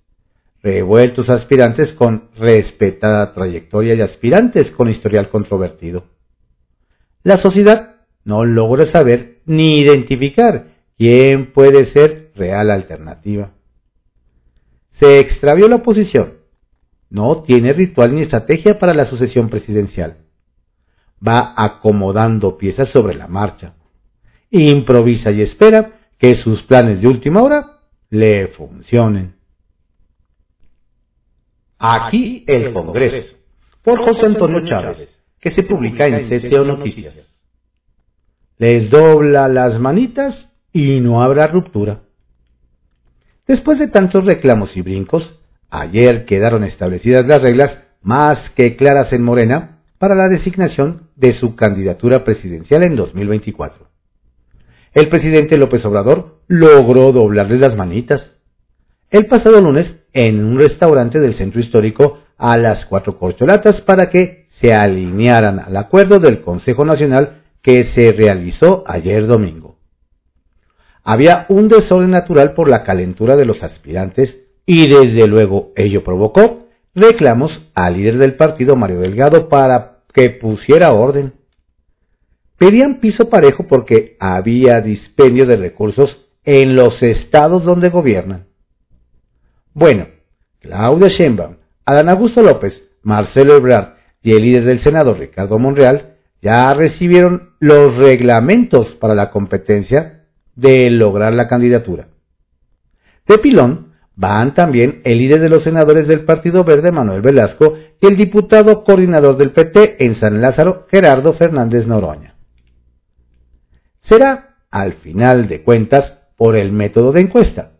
revueltos 0.63 1.29
aspirantes 1.29 1.93
con 1.93 2.29
respetada 2.38 3.33
trayectoria 3.33 3.95
y 3.95 4.01
aspirantes 4.01 4.71
con 4.71 4.89
historial 4.89 5.29
controvertido. 5.29 6.05
La 7.24 7.38
sociedad 7.38 7.95
no 8.24 8.45
logra 8.45 8.86
saber 8.86 9.41
ni 9.45 9.79
identificar 9.79 10.67
quién 10.98 11.51
puede 11.51 11.86
ser 11.86 12.31
real 12.36 12.69
alternativa. 12.69 13.51
Se 14.91 15.19
extravió 15.19 15.67
la 15.67 15.77
oposición. 15.77 16.33
No 17.10 17.43
tiene 17.43 17.74
ritual 17.74 18.15
ni 18.15 18.21
estrategia 18.21 18.79
para 18.79 18.93
la 18.93 19.05
sucesión 19.05 19.50
presidencial. 19.50 20.17
Va 21.25 21.53
acomodando 21.55 22.57
piezas 22.57 22.89
sobre 22.89 23.15
la 23.15 23.27
marcha. 23.27 23.73
Improvisa 24.49 25.31
y 25.31 25.41
espera 25.41 25.99
que 26.17 26.35
sus 26.35 26.63
planes 26.63 27.01
de 27.01 27.07
última 27.07 27.41
hora 27.41 27.79
le 28.09 28.47
funcionen. 28.47 29.35
Aquí 31.79 32.43
el 32.47 32.73
Congreso, 32.73 33.35
por 33.81 34.03
José 34.03 34.27
Antonio 34.27 34.63
Chávez, 34.63 35.19
que 35.39 35.49
se 35.49 35.63
publica 35.63 36.05
en 36.05 36.27
CCO 36.27 36.63
Noticias. 36.63 37.15
Les 38.57 38.91
dobla 38.91 39.47
las 39.47 39.79
manitas 39.79 40.53
y 40.71 40.99
no 40.99 41.23
habrá 41.23 41.47
ruptura. 41.47 42.01
Después 43.47 43.79
de 43.79 43.87
tantos 43.87 44.25
reclamos 44.25 44.77
y 44.77 44.81
brincos, 44.81 45.39
ayer 45.71 46.25
quedaron 46.25 46.63
establecidas 46.63 47.25
las 47.25 47.41
reglas 47.41 47.81
más 48.03 48.51
que 48.51 48.75
claras 48.75 49.11
en 49.13 49.23
Morena 49.23 49.79
para 49.97 50.13
la 50.13 50.29
designación 50.29 51.09
de 51.21 51.33
su 51.33 51.55
candidatura 51.55 52.23
presidencial 52.23 52.81
en 52.83 52.95
2024. 52.95 53.87
El 54.93 55.07
presidente 55.07 55.55
López 55.55 55.85
Obrador 55.85 56.41
logró 56.47 57.11
doblarle 57.11 57.57
las 57.57 57.77
manitas. 57.77 58.37
El 59.09 59.27
pasado 59.27 59.61
lunes 59.61 60.03
en 60.13 60.43
un 60.43 60.57
restaurante 60.57 61.19
del 61.19 61.35
centro 61.35 61.61
histórico 61.61 62.19
a 62.37 62.57
las 62.57 62.85
cuatro 62.87 63.19
corcholatas 63.19 63.81
para 63.81 64.09
que 64.09 64.47
se 64.49 64.73
alinearan 64.73 65.59
al 65.59 65.77
acuerdo 65.77 66.19
del 66.19 66.41
Consejo 66.41 66.83
Nacional 66.83 67.43
que 67.61 67.83
se 67.83 68.11
realizó 68.11 68.83
ayer 68.87 69.27
domingo. 69.27 69.77
Había 71.03 71.45
un 71.49 71.67
desorden 71.67 72.09
natural 72.09 72.53
por 72.53 72.67
la 72.67 72.83
calentura 72.83 73.35
de 73.35 73.45
los 73.45 73.63
aspirantes 73.63 74.39
y 74.65 74.87
desde 74.87 75.27
luego 75.27 75.71
ello 75.75 76.03
provocó 76.03 76.61
reclamos 76.93 77.69
al 77.73 77.95
líder 77.95 78.17
del 78.17 78.35
partido 78.35 78.75
Mario 78.75 78.99
Delgado 78.99 79.49
para 79.49 79.90
que 80.13 80.29
pusiera 80.29 80.93
orden. 80.93 81.33
Pedían 82.57 82.99
piso 82.99 83.29
parejo 83.29 83.67
porque 83.67 84.17
había 84.19 84.81
dispendio 84.81 85.45
de 85.45 85.55
recursos 85.55 86.27
en 86.43 86.75
los 86.75 87.01
estados 87.03 87.63
donde 87.63 87.89
gobiernan. 87.89 88.47
Bueno, 89.73 90.07
Claudia 90.59 91.07
Sheinbaum, 91.07 91.55
Adán 91.85 92.09
Augusto 92.09 92.41
López, 92.41 92.83
Marcelo 93.03 93.55
Ebrard 93.55 93.95
y 94.21 94.33
el 94.33 94.43
líder 94.43 94.65
del 94.65 94.79
Senado, 94.79 95.13
Ricardo 95.13 95.57
Monreal, 95.57 96.17
ya 96.41 96.73
recibieron 96.73 97.51
los 97.59 97.95
reglamentos 97.95 98.95
para 98.95 99.15
la 99.15 99.31
competencia 99.31 100.25
de 100.55 100.89
lograr 100.89 101.33
la 101.33 101.47
candidatura. 101.47 102.09
De 103.27 103.37
pilón 103.37 103.90
van 104.21 104.53
también 104.53 105.01
el 105.03 105.17
líder 105.17 105.41
de 105.41 105.49
los 105.49 105.63
senadores 105.63 106.07
del 106.07 106.25
Partido 106.25 106.63
Verde, 106.63 106.91
Manuel 106.91 107.23
Velasco, 107.23 107.73
y 107.99 108.05
el 108.05 108.15
diputado 108.15 108.83
coordinador 108.83 109.35
del 109.35 109.51
PT 109.51 110.05
en 110.05 110.15
San 110.15 110.39
Lázaro, 110.39 110.85
Gerardo 110.91 111.33
Fernández 111.33 111.87
Noroña. 111.87 112.35
Será, 113.99 114.57
al 114.69 114.93
final 114.93 115.47
de 115.47 115.63
cuentas, 115.63 116.19
por 116.37 116.55
el 116.55 116.71
método 116.71 117.11
de 117.11 117.21
encuesta 117.21 117.71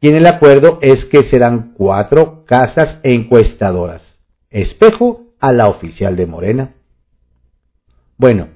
y 0.00 0.08
en 0.08 0.14
el 0.14 0.26
acuerdo 0.26 0.78
es 0.80 1.04
que 1.04 1.22
serán 1.22 1.74
cuatro 1.74 2.44
casas 2.46 2.98
encuestadoras, 3.02 4.18
espejo 4.48 5.34
a 5.40 5.52
la 5.52 5.68
oficial 5.68 6.16
de 6.16 6.26
Morena. 6.26 6.74
Bueno, 8.16 8.48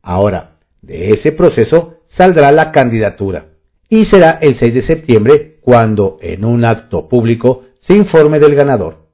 ahora, 0.00 0.58
de 0.80 1.10
ese 1.10 1.32
proceso 1.32 2.02
saldrá 2.08 2.52
la 2.52 2.70
candidatura 2.70 3.51
y 3.92 4.06
será 4.06 4.38
el 4.40 4.54
6 4.54 4.72
de 4.72 4.80
septiembre 4.80 5.58
cuando 5.60 6.16
en 6.22 6.46
un 6.46 6.64
acto 6.64 7.10
público 7.10 7.64
se 7.80 7.92
informe 7.92 8.40
del 8.40 8.54
ganador. 8.54 9.10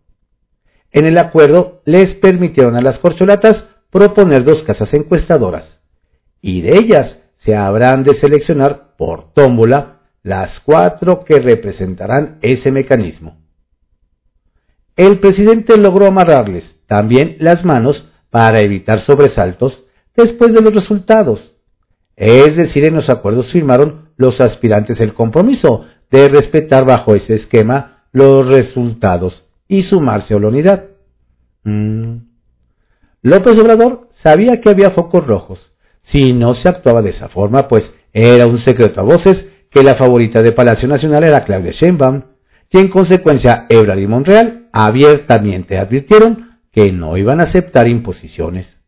En 0.93 1.05
el 1.05 1.19
acuerdo 1.19 1.83
les 1.85 2.15
permitieron 2.15 2.77
a 2.77 2.81
las 2.81 3.01
corcholatas 3.01 3.69
proponer 3.91 4.45
dos 4.45 4.63
casas 4.63 4.95
encuestadoras 4.95 5.81
y 6.41 6.61
de 6.61 6.79
ellas 6.79 7.19
se 7.39 7.57
habrán 7.57 8.05
de 8.05 8.15
seleccionar 8.15 8.95
por 8.97 9.33
tómbola 9.33 10.03
las 10.23 10.61
cuatro 10.61 11.25
que 11.25 11.41
representarán 11.41 12.39
ese 12.41 12.71
mecanismo. 12.71 13.37
el 14.95 15.19
presidente 15.19 15.77
logró 15.77 16.07
amarrarles 16.07 16.85
también 16.87 17.35
las 17.41 17.65
manos 17.65 18.13
para 18.31 18.61
evitar 18.61 19.01
sobresaltos 19.01 19.87
después 20.15 20.55
de 20.55 20.61
los 20.61 20.73
resultados. 20.73 21.57
Es 22.15 22.55
decir, 22.55 22.85
en 22.85 22.95
los 22.95 23.11
acuerdos 23.11 23.51
firmaron 23.51 24.08
los 24.19 24.43
aspirantes 24.43 25.01
el 25.01 25.15
compromiso 25.15 25.87
de 26.11 26.29
respetar 26.29 26.85
bajo 26.85 27.15
ese 27.15 27.35
esquema 27.35 28.03
los 28.13 28.47
resultados 28.49 29.45
y 29.67 29.83
sumarse 29.83 30.35
a 30.35 30.39
la 30.39 30.49
unidad. 30.49 30.85
Mm. 31.65 32.17
López 33.23 33.59
Obrador 33.59 34.09
sabía 34.13 34.61
que 34.61 34.69
había 34.69 34.91
focos 34.91 35.27
rojos. 35.27 35.73
Si 36.03 36.33
no 36.33 36.55
se 36.55 36.69
actuaba 36.69 37.01
de 37.01 37.11
esa 37.11 37.29
forma, 37.29 37.69
pues 37.69 37.95
era 38.13 38.47
un 38.47 38.59
secreto 38.59 39.01
a 39.01 39.05
voces 39.05 39.49
que 39.71 39.83
la 39.83 39.95
favorita 39.95 40.43
de 40.43 40.53
Palacio 40.53 40.89
Nacional 40.89 41.25
era 41.25 41.45
Claudia 41.45 41.73
Sheinbaum, 41.73 42.23
y 42.71 42.79
en 42.79 42.89
consecuencia 42.89 43.67
Ebrard 43.69 43.99
y 43.99 44.07
Monreal 44.07 44.69
abiertamente 44.73 45.79
advirtieron 45.79 46.59
que 46.71 46.93
no 46.93 47.17
iban 47.17 47.41
a 47.41 47.45
aceptar 47.45 47.89
imposiciones. 47.89 48.79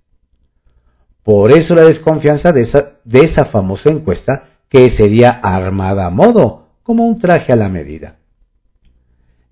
Por 1.22 1.52
eso 1.52 1.74
la 1.74 1.84
desconfianza 1.84 2.52
de 2.52 2.62
esa, 2.62 2.98
de 3.04 3.20
esa 3.20 3.46
famosa 3.46 3.90
encuesta 3.90 4.49
que 4.70 4.88
sería 4.88 5.30
armada 5.30 6.06
a 6.06 6.10
modo, 6.10 6.68
como 6.82 7.04
un 7.06 7.18
traje 7.18 7.52
a 7.52 7.56
la 7.56 7.68
medida. 7.68 8.20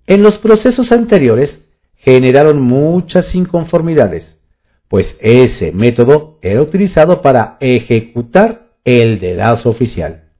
En 0.07 0.23
los 0.23 0.39
procesos 0.39 0.91
anteriores 0.93 1.67
generaron 1.97 2.63
muchas 2.63 3.35
inconformidades, 3.35 4.39
pues 4.87 5.19
ese 5.21 5.73
método 5.73 6.39
era 6.41 6.63
utilizado 6.63 7.21
para 7.21 7.59
ejecutar 7.61 8.69
el 8.85 9.19
dedazo 9.19 9.69
oficial. 9.69 10.31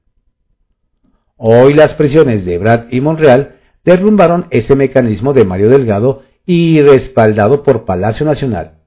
Hoy 1.35 1.73
las 1.73 1.93
presiones 1.93 2.45
de 2.45 2.57
Brad 2.57 2.85
y 2.89 3.01
Monreal 3.01 3.57
derrumbaron 3.83 4.47
ese 4.49 4.75
mecanismo 4.75 5.33
de 5.33 5.45
Mario 5.45 5.69
Delgado 5.69 6.23
y 6.45 6.81
respaldado 6.81 7.63
por 7.63 7.85
Palacio 7.85 8.25
Nacional. 8.25 8.79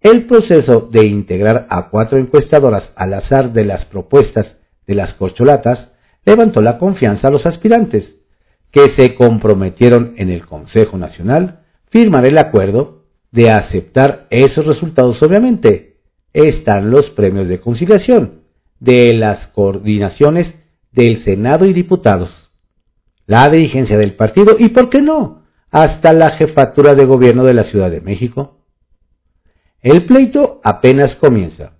El 0.00 0.26
proceso 0.26 0.88
de 0.90 1.04
integrar 1.06 1.66
a 1.68 1.90
cuatro 1.90 2.16
encuestadoras 2.16 2.92
al 2.96 3.14
azar 3.14 3.52
de 3.52 3.64
las 3.64 3.84
propuestas 3.84 4.56
de 4.88 4.96
las 4.96 5.14
corcholatas 5.14 5.92
levantó 6.24 6.60
la 6.60 6.78
confianza 6.78 7.28
a 7.28 7.30
los 7.30 7.46
aspirantes, 7.46 8.16
que 8.72 8.88
se 8.88 9.14
comprometieron 9.14 10.14
en 10.16 10.30
el 10.30 10.44
Consejo 10.44 10.98
Nacional 10.98 11.60
firmar 11.86 12.26
el 12.26 12.36
acuerdo 12.36 13.04
de 13.30 13.50
aceptar 13.50 14.26
esos 14.30 14.66
resultados. 14.66 15.22
Obviamente, 15.22 16.00
están 16.32 16.90
los 16.90 17.10
premios 17.10 17.46
de 17.46 17.60
conciliación 17.60 18.42
de 18.80 19.14
las 19.14 19.46
coordinaciones 19.46 20.56
del 20.90 21.18
Senado 21.18 21.64
y 21.64 21.72
diputados 21.72 22.48
la 23.28 23.50
dirigencia 23.50 23.98
del 23.98 24.14
partido 24.14 24.56
y, 24.58 24.70
¿por 24.70 24.88
qué 24.88 25.02
no?, 25.02 25.42
hasta 25.70 26.14
la 26.14 26.30
jefatura 26.30 26.94
de 26.94 27.04
gobierno 27.04 27.44
de 27.44 27.52
la 27.52 27.64
Ciudad 27.64 27.90
de 27.90 28.00
México. 28.00 28.64
El 29.82 30.06
pleito 30.06 30.62
apenas 30.64 31.14
comienza, 31.14 31.74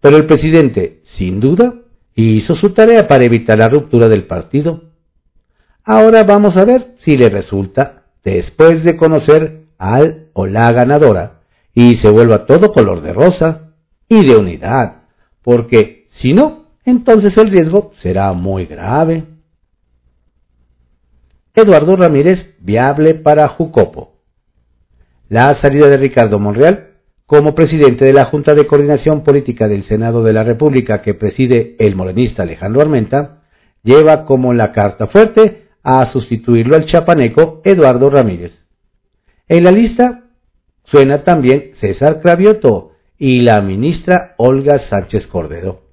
pero 0.00 0.18
el 0.18 0.26
presidente, 0.26 1.00
sin 1.04 1.40
duda, 1.40 1.74
hizo 2.14 2.56
su 2.56 2.70
tarea 2.70 3.06
para 3.06 3.24
evitar 3.24 3.58
la 3.58 3.68
ruptura 3.68 4.08
del 4.08 4.24
partido. 4.24 4.84
Ahora 5.84 6.24
vamos 6.24 6.56
a 6.56 6.64
ver 6.64 6.94
si 6.98 7.16
le 7.16 7.28
resulta, 7.28 8.04
después 8.22 8.84
de 8.84 8.96
conocer 8.96 9.66
al 9.78 10.28
o 10.32 10.46
la 10.46 10.70
ganadora, 10.72 11.40
y 11.74 11.96
se 11.96 12.10
vuelva 12.10 12.44
todo 12.44 12.72
color 12.72 13.00
de 13.00 13.12
rosa 13.12 13.72
y 14.08 14.24
de 14.26 14.36
unidad, 14.36 15.02
porque 15.42 16.06
si 16.10 16.32
no, 16.32 16.66
entonces 16.84 17.36
el 17.38 17.50
riesgo 17.50 17.92
será 17.94 18.32
muy 18.32 18.66
grave. 18.66 19.24
Eduardo 21.54 21.96
Ramírez 21.96 22.54
viable 22.60 23.14
para 23.14 23.48
Jucopo. 23.48 24.20
La 25.28 25.54
salida 25.54 25.88
de 25.88 25.96
Ricardo 25.96 26.38
Monreal 26.38 26.89
como 27.30 27.54
presidente 27.54 28.04
de 28.04 28.12
la 28.12 28.24
Junta 28.24 28.56
de 28.56 28.66
Coordinación 28.66 29.22
Política 29.22 29.68
del 29.68 29.84
Senado 29.84 30.20
de 30.24 30.32
la 30.32 30.42
República 30.42 31.00
que 31.00 31.14
preside 31.14 31.76
el 31.78 31.94
morenista 31.94 32.42
Alejandro 32.42 32.80
Armenta, 32.80 33.42
lleva 33.84 34.24
como 34.24 34.52
la 34.52 34.72
carta 34.72 35.06
fuerte 35.06 35.68
a 35.84 36.04
sustituirlo 36.06 36.74
al 36.74 36.86
chapaneco 36.86 37.60
Eduardo 37.62 38.10
Ramírez. 38.10 38.64
En 39.46 39.62
la 39.62 39.70
lista 39.70 40.24
suena 40.82 41.22
también 41.22 41.70
César 41.74 42.20
Cravioto 42.20 42.94
y 43.16 43.42
la 43.42 43.60
ministra 43.60 44.34
Olga 44.36 44.80
Sánchez 44.80 45.28
Cordero. 45.28 45.84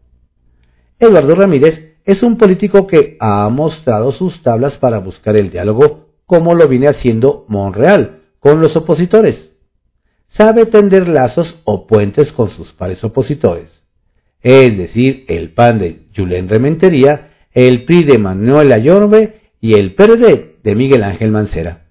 Eduardo 0.97 1.36
Ramírez 1.36 1.97
es 2.04 2.23
un 2.23 2.36
político 2.38 2.88
que 2.88 3.15
ha 3.19 3.47
mostrado 3.50 4.12
sus 4.12 4.41
tablas 4.41 4.80
para 4.80 4.97
buscar 4.97 5.36
el 5.36 5.52
diálogo 5.52 6.08
como 6.26 6.56
lo 6.56 6.67
viene 6.67 6.88
haciendo 6.88 7.45
Monreal 7.47 8.21
con 8.39 8.60
los 8.60 8.76
opositores. 8.76 9.54
Sabe 10.38 10.67
tender 10.67 11.10
lazos 11.10 11.60
o 11.63 11.88
puentes 11.88 12.32
con 12.32 12.50
sus 12.50 12.71
pares 12.71 13.04
opositores, 13.04 13.82
es 14.39 14.78
decir, 14.78 15.26
el 15.30 15.52
PAN 15.56 15.80
de 15.80 16.10
Julen 16.15 16.47
Rementería, 16.47 17.32
el 17.54 17.86
PRI 17.86 18.04
de 18.04 18.19
Manuel 18.19 18.71
Ayorbe 18.71 19.41
y 19.60 19.73
el 19.73 19.95
PRD 19.95 20.60
de 20.62 20.76
Miguel 20.76 21.02
Ángel 21.02 21.32
Mancera. 21.32 21.88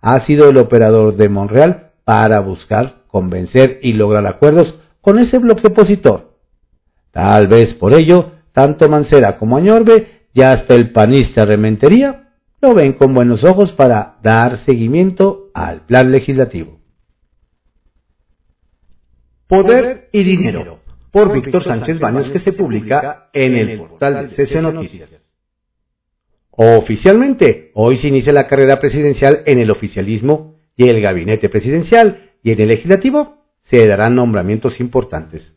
Ha 0.00 0.18
sido 0.18 0.50
el 0.50 0.56
operador 0.56 1.14
de 1.14 1.28
Monreal 1.28 1.92
para 2.02 2.40
buscar, 2.40 3.04
convencer 3.06 3.78
y 3.80 3.92
lograr 3.92 4.26
acuerdos 4.26 4.80
con 5.00 5.20
ese 5.20 5.38
bloque 5.38 5.68
opositor. 5.68 6.36
Tal 7.12 7.46
vez 7.46 7.74
por 7.74 7.94
ello 7.94 8.32
tanto 8.50 8.88
Mancera 8.88 9.38
como 9.38 9.56
Añorbe 9.56 10.26
y 10.34 10.42
hasta 10.42 10.74
el 10.74 10.90
panista 10.90 11.44
Rementería 11.44 12.32
lo 12.60 12.74
ven 12.74 12.94
con 12.94 13.14
buenos 13.14 13.44
ojos 13.44 13.70
para 13.70 14.16
dar 14.20 14.56
seguimiento 14.56 15.50
al 15.54 15.82
plan 15.82 16.10
legislativo. 16.10 16.79
Poder 19.50 20.08
y 20.12 20.22
Dinero, 20.22 20.78
por 21.10 21.32
Víctor 21.32 21.64
Sánchez 21.64 21.98
Baños, 21.98 22.30
que 22.30 22.38
se 22.38 22.52
publica 22.52 23.30
en 23.32 23.56
el 23.56 23.78
portal 23.78 24.28
de 24.28 24.36
CC 24.36 24.62
Noticias. 24.62 25.10
Oficialmente, 26.52 27.72
hoy 27.74 27.96
se 27.96 28.06
inicia 28.06 28.32
la 28.32 28.46
carrera 28.46 28.78
presidencial 28.78 29.42
en 29.46 29.58
el 29.58 29.72
oficialismo 29.72 30.54
y 30.76 30.88
el 30.88 31.00
gabinete 31.00 31.48
presidencial 31.48 32.30
y 32.44 32.52
en 32.52 32.60
el 32.60 32.68
legislativo 32.68 33.42
se 33.62 33.84
darán 33.88 34.14
nombramientos 34.14 34.78
importantes 34.78 35.52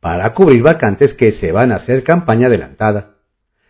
para 0.00 0.34
cubrir 0.34 0.62
vacantes 0.62 1.14
que 1.14 1.32
se 1.32 1.50
van 1.50 1.72
a 1.72 1.76
hacer 1.76 2.04
campaña 2.04 2.48
adelantada, 2.48 3.20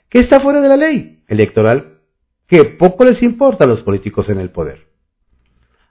que 0.08 0.18
está 0.18 0.40
fuera 0.40 0.60
de 0.60 0.68
la 0.68 0.76
ley 0.76 1.22
electoral, 1.28 2.00
que 2.48 2.64
poco 2.64 3.04
les 3.04 3.22
importa 3.22 3.62
a 3.62 3.68
los 3.68 3.84
políticos 3.84 4.30
en 4.30 4.40
el 4.40 4.50
poder. 4.50 4.88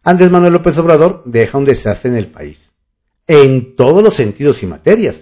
Andrés 0.04 0.30
Manuel 0.30 0.52
López 0.52 0.78
Obrador 0.80 1.24
deja 1.26 1.58
un 1.58 1.64
desastre 1.64 2.10
en 2.10 2.18
el 2.18 2.28
país, 2.28 2.69
en 3.30 3.76
todos 3.76 4.04
los 4.04 4.16
sentidos 4.16 4.64
y 4.64 4.66
materias. 4.66 5.16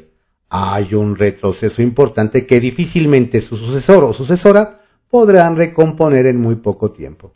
Hay 0.50 0.93
un 0.93 1.17
retroceso 1.17 1.82
importante 1.82 2.46
que 2.48 2.62
difícilmente 2.62 3.41
su 3.41 3.58
sucesor 3.58 4.06
o 4.06 4.13
sucesora 4.13 4.80
podrán 5.10 5.58
recomponer 5.58 6.26
en 6.26 6.39
muy 6.39 6.56
poco 6.56 6.91
tiempo. 6.93 7.34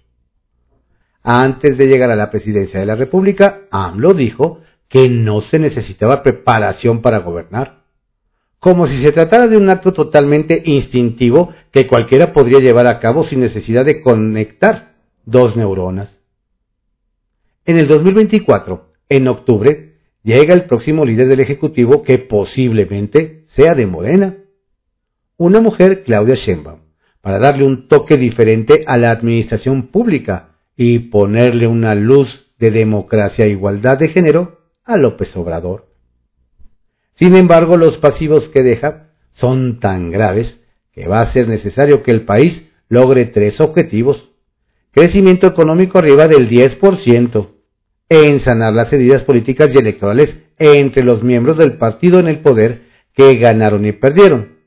Antes 1.23 1.77
de 1.77 1.87
llegar 1.87 2.09
a 2.09 2.15
la 2.15 2.31
presidencia 2.31 2.79
de 2.79 2.85
la 2.85 2.95
República, 2.95 3.63
AMLO 3.69 4.13
dijo 4.13 4.61
que 4.87 5.09
no 5.09 5.41
se 5.41 5.59
necesitaba 5.59 6.23
preparación 6.23 7.01
para 7.01 7.19
gobernar, 7.19 7.81
como 8.57 8.87
si 8.87 8.97
se 8.99 9.11
tratara 9.11 9.49
de 9.49 9.57
un 9.57 9.69
acto 9.69 9.91
totalmente 9.91 10.63
instintivo 10.65 11.53
que 11.71 11.85
cualquiera 11.85 12.31
podría 12.31 12.59
llevar 12.59 12.87
a 12.87 12.99
cabo 13.01 13.25
sin 13.25 13.41
necesidad 13.41 13.83
de 13.83 14.01
conectar 14.01 14.93
dos 15.25 15.57
neuronas. 15.57 16.17
En 17.65 17.77
el 17.77 17.89
2024, 17.89 18.89
en 19.09 19.27
octubre, 19.27 19.90
llega 20.23 20.53
el 20.53 20.65
próximo 20.65 21.05
líder 21.05 21.27
del 21.27 21.39
Ejecutivo 21.39 22.01
que 22.01 22.17
posiblemente 22.17 23.45
sea 23.47 23.75
de 23.75 23.87
Morena, 23.87 24.37
una 25.37 25.59
mujer, 25.59 26.03
Claudia 26.03 26.35
Sheinbaum, 26.35 26.81
para 27.21 27.39
darle 27.39 27.65
un 27.65 27.87
toque 27.87 28.17
diferente 28.17 28.83
a 28.85 28.97
la 28.97 29.11
administración 29.11 29.87
pública 29.87 30.57
y 30.75 30.99
ponerle 30.99 31.67
una 31.67 31.95
luz 31.95 32.53
de 32.59 32.71
democracia 32.71 33.45
e 33.45 33.49
igualdad 33.49 33.97
de 33.97 34.09
género 34.09 34.59
a 34.83 34.97
López 34.97 35.35
Obrador. 35.35 35.87
Sin 37.13 37.35
embargo, 37.35 37.77
los 37.77 37.97
pasivos 37.97 38.49
que 38.49 38.63
deja 38.63 39.09
son 39.31 39.79
tan 39.79 40.11
graves 40.11 40.63
que 40.91 41.07
va 41.07 41.21
a 41.21 41.31
ser 41.31 41.47
necesario 41.47 42.03
que 42.03 42.11
el 42.11 42.25
país 42.25 42.69
logre 42.89 43.25
tres 43.25 43.61
objetivos. 43.61 44.31
Crecimiento 44.91 45.47
económico 45.47 45.97
arriba 45.97 46.27
del 46.27 46.49
10%, 46.49 47.50
en 48.11 48.41
sanar 48.41 48.73
las 48.73 48.91
heridas 48.91 49.23
políticas 49.23 49.73
y 49.73 49.77
electorales 49.77 50.37
entre 50.59 51.01
los 51.01 51.23
miembros 51.23 51.57
del 51.57 51.77
partido 51.77 52.19
en 52.19 52.27
el 52.27 52.39
poder 52.39 52.81
que 53.13 53.37
ganaron 53.37 53.85
y 53.85 53.93
perdieron, 53.93 54.57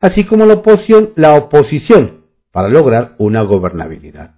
así 0.00 0.24
como 0.24 0.44
la 0.44 0.54
oposición, 0.54 1.12
la 1.14 1.36
oposición 1.36 2.24
para 2.50 2.68
lograr 2.68 3.14
una 3.18 3.42
gobernabilidad. 3.42 4.34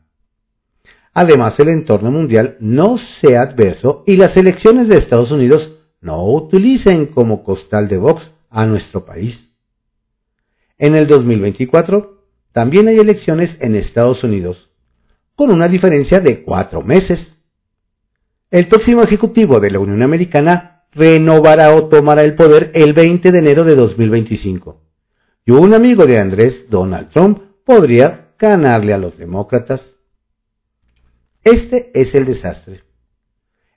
Además, 1.15 1.59
el 1.61 1.71
entorno 1.71 2.11
mundial 2.11 2.59
no 2.61 2.99
sea 2.99 3.41
adverso 3.41 4.05
y 4.07 4.17
las 4.17 4.37
elecciones 4.37 4.87
de 4.87 4.99
Estados 4.99 5.31
Unidos 5.31 5.79
no 6.03 6.23
utilicen 6.23 7.07
como 7.07 7.45
costal 7.45 7.88
de 7.88 7.97
Vox 7.97 8.33
a 8.51 8.67
nuestro 8.67 9.07
país. 9.07 9.51
En 10.77 10.95
el 10.95 11.07
2024 11.07 12.23
también 12.53 12.87
hay 12.88 12.99
elecciones 12.99 13.57
en 13.61 13.77
Estados 13.77 14.25
Unidos, 14.25 14.69
con 15.37 15.51
una 15.51 15.69
diferencia 15.69 16.21
de 16.21 16.43
cuatro 16.43 16.83
meses. 16.83 17.33
El 18.53 18.69
próximo 18.69 19.03
Ejecutivo 19.03 19.61
de 19.61 19.71
la 19.71 19.79
Unión 19.79 20.03
Americana 20.03 20.85
renovará 20.93 21.75
o 21.75 21.88
tomará 21.88 22.23
el 22.23 22.35
poder 22.35 22.71
el 22.75 22.93
20 22.93 23.33
de 23.33 23.38
enero 23.38 23.65
de 23.65 23.75
2025. 23.75 24.79
Y 25.47 25.53
un 25.53 25.73
amigo 25.73 26.05
de 26.05 26.19
Andrés, 26.19 26.67
Donald 26.69 27.09
Trump, 27.09 27.38
podría 27.65 28.35
ganarle 28.38 28.93
a 28.93 28.99
los 28.99 29.17
demócratas. 29.17 29.81
Este 31.43 31.99
es 31.99 32.15
el 32.15 32.27
desastre. 32.27 32.83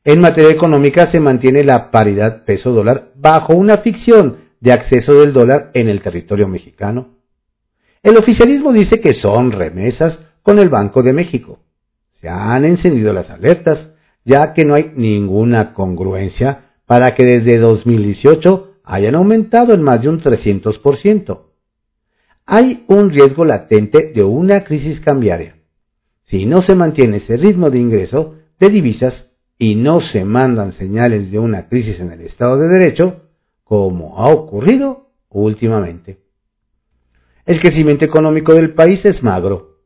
En 0.03 0.19
materia 0.19 0.51
económica 0.51 1.07
se 1.07 1.21
mantiene 1.21 1.63
la 1.63 1.89
paridad 1.89 2.43
peso-dólar 2.43 3.13
bajo 3.15 3.55
una 3.55 3.77
ficción 3.77 4.39
de 4.59 4.73
acceso 4.73 5.13
del 5.21 5.31
dólar 5.31 5.71
en 5.73 5.87
el 5.87 6.01
territorio 6.01 6.49
mexicano. 6.49 7.19
El 8.03 8.17
oficialismo 8.17 8.73
dice 8.73 8.99
que 8.99 9.13
son 9.13 9.53
remesas 9.53 10.19
con 10.43 10.59
el 10.59 10.67
Banco 10.67 11.01
de 11.01 11.13
México. 11.13 11.59
Se 12.19 12.27
han 12.27 12.65
encendido 12.65 13.13
las 13.13 13.29
alertas, 13.29 13.94
ya 14.25 14.53
que 14.53 14.65
no 14.65 14.73
hay 14.73 14.91
ninguna 14.95 15.73
congruencia 15.73 16.71
para 16.85 17.13
que 17.15 17.23
desde 17.23 17.59
2018 17.59 18.79
hayan 18.83 19.15
aumentado 19.15 19.73
en 19.73 19.83
más 19.83 20.01
de 20.01 20.09
un 20.09 20.19
300%. 20.19 21.41
Hay 22.47 22.83
un 22.87 23.11
riesgo 23.11 23.45
latente 23.45 24.11
de 24.13 24.23
una 24.23 24.63
crisis 24.63 24.99
cambiaria. 24.99 25.55
Si 26.25 26.45
no 26.45 26.61
se 26.61 26.75
mantiene 26.75 27.17
ese 27.17 27.37
ritmo 27.37 27.69
de 27.69 27.79
ingreso 27.79 28.35
de 28.59 28.69
divisas 28.69 29.31
y 29.57 29.75
no 29.75 30.01
se 30.01 30.25
mandan 30.25 30.73
señales 30.73 31.31
de 31.31 31.39
una 31.39 31.67
crisis 31.69 31.99
en 31.99 32.11
el 32.11 32.21
Estado 32.21 32.57
de 32.57 32.67
Derecho, 32.67 33.21
como 33.63 34.17
ha 34.17 34.29
ocurrido 34.29 35.11
últimamente. 35.29 36.19
El 37.45 37.59
crecimiento 37.59 38.05
económico 38.05 38.53
del 38.53 38.73
país 38.73 39.05
es 39.05 39.21
magro. 39.21 39.81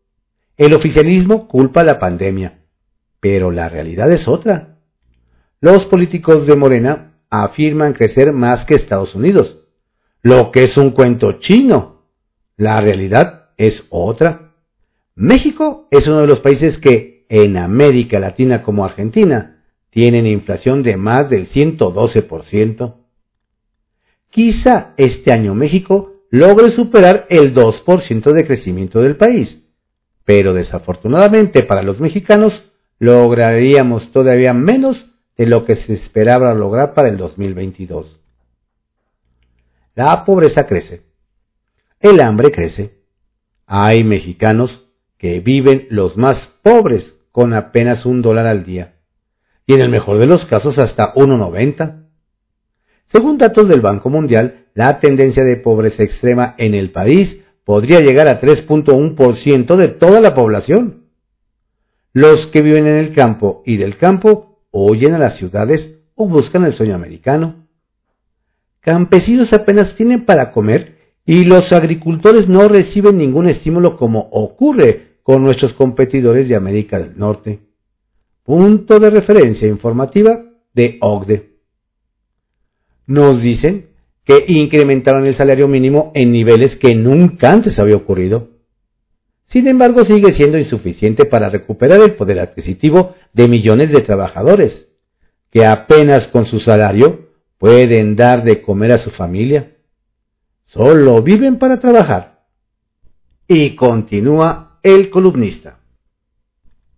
El 0.55 0.73
oficialismo 0.73 1.47
culpa 1.47 1.83
la 1.83 1.99
pandemia, 1.99 2.58
pero 3.19 3.51
la 3.51 3.69
realidad 3.69 4.11
es 4.11 4.27
otra. 4.27 4.77
Los 5.61 5.85
políticos 5.85 6.47
de 6.47 6.55
Morena 6.55 7.13
afirman 7.29 7.93
crecer 7.93 8.31
más 8.31 8.65
que 8.65 8.75
Estados 8.75 9.15
Unidos, 9.15 9.59
lo 10.21 10.51
que 10.51 10.63
es 10.63 10.77
un 10.77 10.91
cuento 10.91 11.33
chino. 11.33 12.05
La 12.57 12.81
realidad 12.81 13.49
es 13.57 13.85
otra. 13.89 14.53
México 15.15 15.87
es 15.91 16.07
uno 16.07 16.21
de 16.21 16.27
los 16.27 16.39
países 16.39 16.77
que 16.77 17.25
en 17.29 17.57
América 17.57 18.19
Latina 18.19 18.63
como 18.63 18.83
Argentina 18.83 19.63
tienen 19.89 20.27
inflación 20.27 20.83
de 20.83 20.97
más 20.97 21.29
del 21.29 21.47
112%. 21.49 22.95
Quizá 24.29 24.93
este 24.97 25.31
año 25.31 25.55
México 25.55 26.23
logre 26.29 26.69
superar 26.69 27.25
el 27.29 27.53
2% 27.53 28.31
de 28.31 28.45
crecimiento 28.45 29.01
del 29.01 29.15
país, 29.15 29.63
pero 30.23 30.53
desafortunadamente 30.53 31.63
para 31.63 31.81
los 31.81 31.99
mexicanos 31.99 32.71
lograríamos 32.99 34.11
todavía 34.11 34.53
menos 34.53 35.07
de 35.37 35.47
lo 35.47 35.65
que 35.65 35.75
se 35.75 35.93
esperaba 35.93 36.53
lograr 36.53 36.93
para 36.93 37.07
el 37.07 37.17
2022. 37.17 38.19
La 39.95 40.25
pobreza 40.25 40.67
crece, 40.67 41.03
el 41.99 42.21
hambre 42.21 42.51
crece. 42.51 42.99
Hay 43.65 44.03
mexicanos 44.03 44.85
que 45.17 45.39
viven 45.41 45.87
los 45.89 46.17
más 46.17 46.47
pobres 46.63 47.15
con 47.31 47.53
apenas 47.53 48.05
un 48.05 48.21
dólar 48.21 48.47
al 48.47 48.63
día 48.63 48.95
y 49.65 49.73
en 49.73 49.81
el 49.81 49.89
mejor 49.89 50.17
de 50.17 50.25
los 50.25 50.45
casos 50.45 50.79
hasta 50.79 51.13
1,90. 51.13 52.07
Según 53.05 53.37
datos 53.37 53.67
del 53.67 53.81
Banco 53.81 54.09
Mundial, 54.09 54.65
la 54.73 54.99
tendencia 54.99 55.43
de 55.43 55.57
pobreza 55.57 56.03
extrema 56.03 56.55
en 56.57 56.73
el 56.73 56.91
país 56.91 57.41
podría 57.65 57.99
llegar 57.99 58.27
a 58.27 58.41
3.1% 58.41 59.75
de 59.75 59.87
toda 59.89 60.21
la 60.21 60.33
población. 60.33 60.98
Los 62.13 62.47
que 62.47 62.61
viven 62.61 62.87
en 62.87 62.97
el 62.97 63.13
campo 63.13 63.63
y 63.65 63.77
del 63.77 63.97
campo 63.97 64.59
huyen 64.71 65.13
a 65.13 65.19
las 65.19 65.37
ciudades 65.37 65.97
o 66.15 66.27
buscan 66.27 66.63
el 66.65 66.73
sueño 66.73 66.95
americano. 66.95 67.67
Campesinos 68.81 69.53
apenas 69.53 69.95
tienen 69.95 70.25
para 70.25 70.51
comer 70.51 70.97
y 71.25 71.43
los 71.43 71.71
agricultores 71.73 72.47
no 72.47 72.67
reciben 72.67 73.17
ningún 73.17 73.47
estímulo 73.47 73.97
como 73.97 74.29
ocurre 74.31 75.19
con 75.23 75.43
nuestros 75.43 75.73
competidores 75.73 76.49
de 76.49 76.55
América 76.55 76.97
del 76.97 77.17
Norte. 77.17 77.59
Punto 78.43 78.99
de 78.99 79.11
referencia 79.11 79.67
informativa 79.67 80.43
de 80.73 80.97
OCDE. 81.01 81.49
Nos 83.05 83.41
dicen 83.41 83.89
que 84.23 84.45
incrementaron 84.47 85.25
el 85.25 85.35
salario 85.35 85.67
mínimo 85.67 86.11
en 86.15 86.31
niveles 86.31 86.77
que 86.77 86.95
nunca 86.95 87.51
antes 87.51 87.79
había 87.79 87.95
ocurrido. 87.95 88.58
Sin 89.49 89.67
embargo, 89.67 90.05
sigue 90.05 90.31
siendo 90.31 90.59
insuficiente 90.59 91.25
para 91.25 91.49
recuperar 91.49 91.99
el 92.01 92.13
poder 92.13 92.39
adquisitivo 92.39 93.15
de 93.33 93.47
millones 93.47 93.91
de 93.91 94.01
trabajadores, 94.01 94.87
que 95.49 95.65
apenas 95.65 96.27
con 96.27 96.45
su 96.45 96.59
salario 96.59 97.29
pueden 97.57 98.15
dar 98.15 98.43
de 98.43 98.61
comer 98.61 98.91
a 98.91 98.99
su 98.99 99.09
familia. 99.09 99.75
Solo 100.65 101.23
viven 101.23 101.57
para 101.57 101.79
trabajar. 101.79 102.45
Y 103.47 103.75
continúa 103.75 104.79
el 104.83 105.09
columnista. 105.09 105.79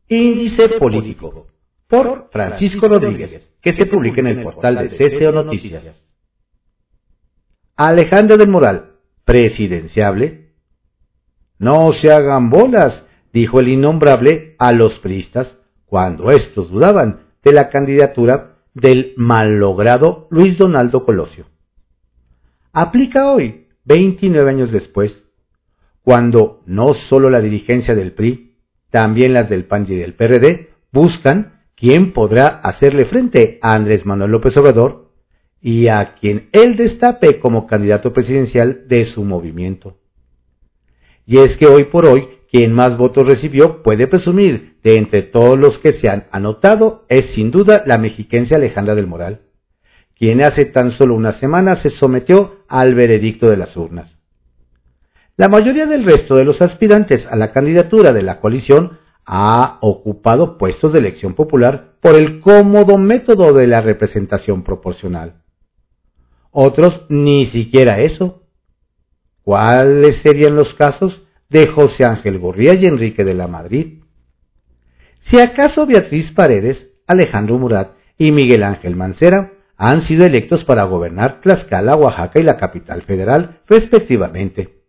Índice 0.09 0.67
Político, 0.77 1.47
por 1.87 2.27
Francisco 2.33 2.89
Rodríguez, 2.89 3.49
que 3.61 3.71
se 3.71 3.85
publica 3.85 4.19
en 4.19 4.27
el 4.27 4.43
portal 4.43 4.89
de 4.89 4.89
CCO 4.89 5.31
Noticias. 5.31 6.03
Alejandro 7.77 8.35
del 8.35 8.49
Moral, 8.49 8.97
presidenciable. 9.23 10.40
No 11.61 11.93
se 11.93 12.11
hagan 12.11 12.49
bolas, 12.49 13.05
dijo 13.31 13.59
el 13.59 13.67
innombrable 13.67 14.55
a 14.57 14.71
los 14.71 14.97
priistas 14.97 15.59
cuando 15.85 16.31
estos 16.31 16.71
dudaban 16.71 17.27
de 17.43 17.53
la 17.53 17.69
candidatura 17.69 18.57
del 18.73 19.13
malogrado 19.15 20.27
Luis 20.31 20.57
Donaldo 20.57 21.05
Colosio. 21.05 21.45
Aplica 22.73 23.31
hoy, 23.31 23.67
29 23.85 24.49
años 24.49 24.71
después, 24.71 25.23
cuando 26.01 26.63
no 26.65 26.95
solo 26.95 27.29
la 27.29 27.41
dirigencia 27.41 27.93
del 27.93 28.13
PRI, 28.13 28.55
también 28.89 29.33
las 29.33 29.47
del 29.47 29.65
PAN 29.65 29.85
y 29.87 29.93
del 29.93 30.15
PRD, 30.15 30.71
buscan 30.91 31.59
quién 31.75 32.11
podrá 32.11 32.47
hacerle 32.47 33.05
frente 33.05 33.59
a 33.61 33.75
Andrés 33.75 34.03
Manuel 34.07 34.31
López 34.31 34.57
Obrador 34.57 35.11
y 35.61 35.89
a 35.89 36.15
quien 36.15 36.49
él 36.53 36.75
destape 36.75 37.39
como 37.39 37.67
candidato 37.67 38.11
presidencial 38.13 38.87
de 38.87 39.05
su 39.05 39.23
movimiento. 39.23 40.00
Y 41.25 41.37
es 41.37 41.57
que 41.57 41.67
hoy 41.67 41.85
por 41.85 42.05
hoy, 42.05 42.27
quien 42.49 42.73
más 42.73 42.97
votos 42.97 43.25
recibió 43.25 43.81
puede 43.81 44.07
presumir 44.07 44.77
de 44.83 44.97
entre 44.97 45.21
todos 45.21 45.57
los 45.57 45.79
que 45.79 45.93
se 45.93 46.09
han 46.09 46.27
anotado 46.31 47.05
es 47.07 47.27
sin 47.27 47.51
duda 47.51 47.83
la 47.85 47.97
mexiquense 47.97 48.55
Alejandra 48.55 48.95
del 48.95 49.07
Moral, 49.07 49.41
quien 50.17 50.41
hace 50.41 50.65
tan 50.65 50.91
solo 50.91 51.15
una 51.15 51.31
semana 51.31 51.75
se 51.75 51.89
sometió 51.89 52.63
al 52.67 52.93
veredicto 52.95 53.49
de 53.49 53.57
las 53.57 53.77
urnas. 53.77 54.17
La 55.37 55.47
mayoría 55.47 55.85
del 55.85 56.03
resto 56.03 56.35
de 56.35 56.45
los 56.45 56.61
aspirantes 56.61 57.25
a 57.25 57.35
la 57.35 57.51
candidatura 57.51 58.11
de 58.13 58.21
la 58.21 58.39
coalición 58.39 58.99
ha 59.25 59.77
ocupado 59.81 60.57
puestos 60.57 60.93
de 60.93 60.99
elección 60.99 61.35
popular 61.35 61.93
por 62.01 62.15
el 62.15 62.41
cómodo 62.41 62.97
método 62.97 63.53
de 63.53 63.67
la 63.67 63.81
representación 63.81 64.63
proporcional. 64.63 65.41
Otros 66.51 67.05
ni 67.09 67.45
siquiera 67.45 68.01
eso. 68.01 68.40
¿Cuáles 69.43 70.17
serían 70.17 70.55
los 70.55 70.73
casos 70.73 71.23
de 71.49 71.67
José 71.67 72.05
Ángel 72.05 72.39
Gorría 72.39 72.73
y 72.73 72.85
Enrique 72.85 73.23
de 73.23 73.33
la 73.33 73.47
Madrid? 73.47 74.03
Si 75.19 75.39
acaso 75.39 75.85
Beatriz 75.85 76.31
Paredes, 76.31 76.89
Alejandro 77.07 77.57
Murat 77.57 77.91
y 78.17 78.31
Miguel 78.31 78.63
Ángel 78.63 78.95
Mancera 78.95 79.53
han 79.77 80.01
sido 80.01 80.25
electos 80.25 80.63
para 80.63 80.83
gobernar 80.83 81.41
Tlaxcala, 81.41 81.95
Oaxaca 81.95 82.39
y 82.39 82.43
la 82.43 82.57
capital 82.57 83.01
federal, 83.01 83.61
respectivamente 83.67 84.81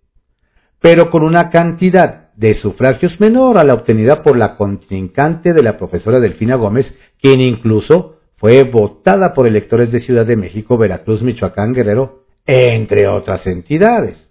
pero 0.83 1.11
con 1.11 1.23
una 1.23 1.49
cantidad 1.49 2.33
de 2.35 2.55
sufragios 2.55 3.21
menor 3.21 3.57
a 3.57 3.65
la 3.65 3.73
obtenida 3.73 4.23
por 4.23 4.37
la 4.37 4.57
contrincante 4.57 5.53
de 5.53 5.62
la 5.62 5.79
profesora 5.79 6.19
Delfina 6.19 6.57
Gómez, 6.57 6.99
quien 7.21 7.41
incluso 7.41 8.19
fue 8.37 8.65
votada 8.65 9.33
por 9.33 9.47
electores 9.47 9.93
de 9.93 10.01
Ciudad 10.01 10.27
de 10.27 10.37
México, 10.37 10.77
Veracruz, 10.77 11.23
Michoacán, 11.23 11.73
Guerrero, 11.73 12.25
entre 12.45 13.07
otras 13.07 13.47
entidades. 13.47 14.29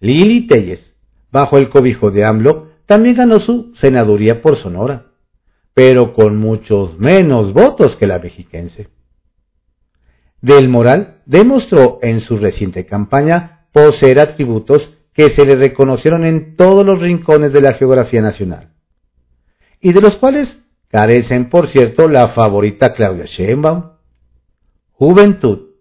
Lili 0.00 0.46
Telles, 0.46 0.94
bajo 1.30 1.58
el 1.58 1.68
cobijo 1.68 2.10
de 2.10 2.24
AMLO, 2.24 2.68
también 2.86 3.16
ganó 3.16 3.38
su 3.38 3.72
senaduría 3.74 4.40
por 4.40 4.56
Sonora, 4.56 5.06
pero 5.74 6.14
con 6.14 6.36
muchos 6.36 6.98
menos 6.98 7.52
votos 7.52 7.96
que 7.96 8.06
la 8.06 8.18
mexiquense. 8.18 8.88
Del 10.40 10.68
Moral 10.68 11.22
demostró 11.26 11.98
en 12.02 12.20
su 12.20 12.38
reciente 12.38 12.86
campaña 12.86 13.66
poseer 13.72 14.20
atributos 14.20 14.94
que 15.12 15.30
se 15.34 15.44
le 15.44 15.56
reconocieron 15.56 16.24
en 16.24 16.56
todos 16.56 16.86
los 16.86 17.00
rincones 17.00 17.52
de 17.52 17.60
la 17.60 17.74
geografía 17.74 18.22
nacional, 18.22 18.72
y 19.80 19.92
de 19.92 20.00
los 20.00 20.16
cuales 20.16 20.64
carecen, 20.88 21.50
por 21.50 21.66
cierto, 21.66 22.08
la 22.08 22.28
favorita 22.28 22.94
Claudia 22.94 23.24
Sheinbaum. 23.26 23.90
Juventud, 24.92 25.74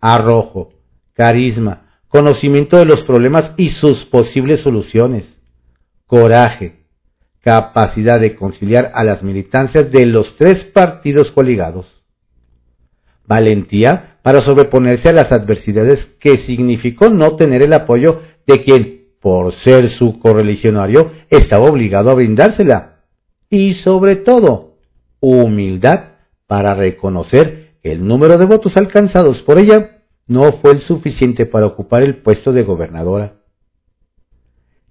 arrojo, 0.00 0.74
carisma, 1.14 1.81
conocimiento 2.12 2.76
de 2.76 2.84
los 2.84 3.02
problemas 3.02 3.52
y 3.56 3.70
sus 3.70 4.04
posibles 4.04 4.60
soluciones, 4.60 5.38
coraje, 6.06 6.84
capacidad 7.40 8.20
de 8.20 8.36
conciliar 8.36 8.90
a 8.92 9.02
las 9.02 9.22
militancias 9.22 9.90
de 9.90 10.04
los 10.04 10.36
tres 10.36 10.62
partidos 10.62 11.30
coligados. 11.30 12.02
Valentía 13.26 14.18
para 14.20 14.42
sobreponerse 14.42 15.08
a 15.08 15.14
las 15.14 15.32
adversidades 15.32 16.04
que 16.04 16.36
significó 16.36 17.08
no 17.08 17.34
tener 17.36 17.62
el 17.62 17.72
apoyo 17.72 18.20
de 18.46 18.62
quien, 18.62 19.06
por 19.18 19.52
ser 19.52 19.88
su 19.88 20.18
correligionario, 20.18 21.12
estaba 21.30 21.64
obligado 21.64 22.10
a 22.10 22.14
brindársela. 22.14 23.00
Y 23.48 23.72
sobre 23.72 24.16
todo, 24.16 24.76
humildad 25.18 26.10
para 26.46 26.74
reconocer 26.74 27.70
el 27.82 28.06
número 28.06 28.36
de 28.36 28.44
votos 28.44 28.76
alcanzados 28.76 29.40
por 29.40 29.58
ella 29.58 29.91
no 30.32 30.52
fue 30.52 30.72
el 30.72 30.80
suficiente 30.80 31.46
para 31.46 31.66
ocupar 31.66 32.02
el 32.02 32.16
puesto 32.16 32.52
de 32.52 32.62
gobernadora. 32.62 33.40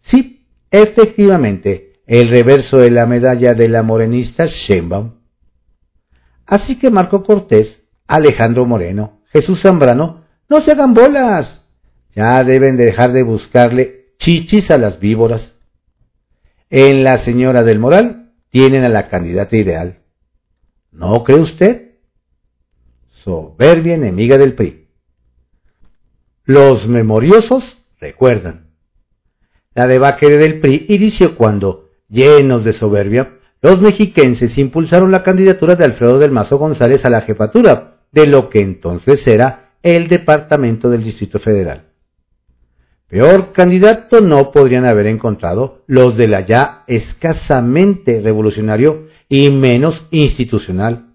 Sí, 0.01 0.47
efectivamente, 0.69 2.01
el 2.05 2.29
reverso 2.29 2.77
de 2.77 2.91
la 2.91 3.05
medalla 3.05 3.53
de 3.53 3.67
la 3.67 3.83
morenista 3.83 4.45
Sheinbaum. 4.45 5.15
Así 6.45 6.77
que 6.77 6.89
Marco 6.89 7.23
Cortés, 7.23 7.83
Alejandro 8.07 8.65
Moreno, 8.65 9.21
Jesús 9.31 9.61
Zambrano, 9.61 10.25
no 10.49 10.61
se 10.61 10.71
hagan 10.71 10.93
bolas. 10.93 11.65
Ya 12.13 12.43
deben 12.43 12.77
de 12.77 12.85
dejar 12.85 13.13
de 13.13 13.23
buscarle 13.23 14.13
chichis 14.19 14.69
a 14.69 14.77
las 14.77 14.99
víboras. 14.99 15.53
En 16.69 17.03
la 17.03 17.17
señora 17.19 17.63
del 17.63 17.79
Moral 17.79 18.33
tienen 18.49 18.83
a 18.83 18.89
la 18.89 19.07
candidata 19.07 19.55
ideal. 19.55 19.99
¿No 20.91 21.23
cree 21.23 21.39
usted? 21.39 21.91
Soberbia 23.09 23.95
enemiga 23.95 24.37
del 24.37 24.55
PRI. 24.55 24.80
Los 26.45 26.87
memoriosos 26.87 27.83
recuerdan. 27.99 28.71
La 29.73 29.87
debacle 29.87 30.37
del 30.37 30.59
PRI 30.59 30.85
inició 30.89 31.35
cuando, 31.35 31.89
llenos 32.09 32.63
de 32.63 32.73
soberbia, 32.73 33.37
los 33.61 33.81
mexiquenses 33.81 34.57
impulsaron 34.57 35.11
la 35.11 35.23
candidatura 35.23 35.75
de 35.75 35.85
Alfredo 35.85 36.17
del 36.17 36.31
Mazo 36.31 36.57
González 36.57 37.05
a 37.05 37.09
la 37.09 37.21
jefatura 37.21 37.99
de 38.11 38.25
lo 38.25 38.49
que 38.49 38.61
entonces 38.61 39.25
era 39.27 39.73
el 39.83 40.07
Departamento 40.07 40.89
del 40.89 41.03
Distrito 41.03 41.39
Federal. 41.39 41.83
Peor 43.07 43.51
candidato 43.51 44.21
no 44.21 44.51
podrían 44.51 44.85
haber 44.85 45.05
encontrado 45.05 45.83
los 45.85 46.17
de 46.17 46.27
la 46.27 46.41
ya 46.41 46.83
escasamente 46.87 48.21
revolucionario 48.21 49.07
y 49.29 49.51
menos 49.51 50.07
institucional, 50.11 51.13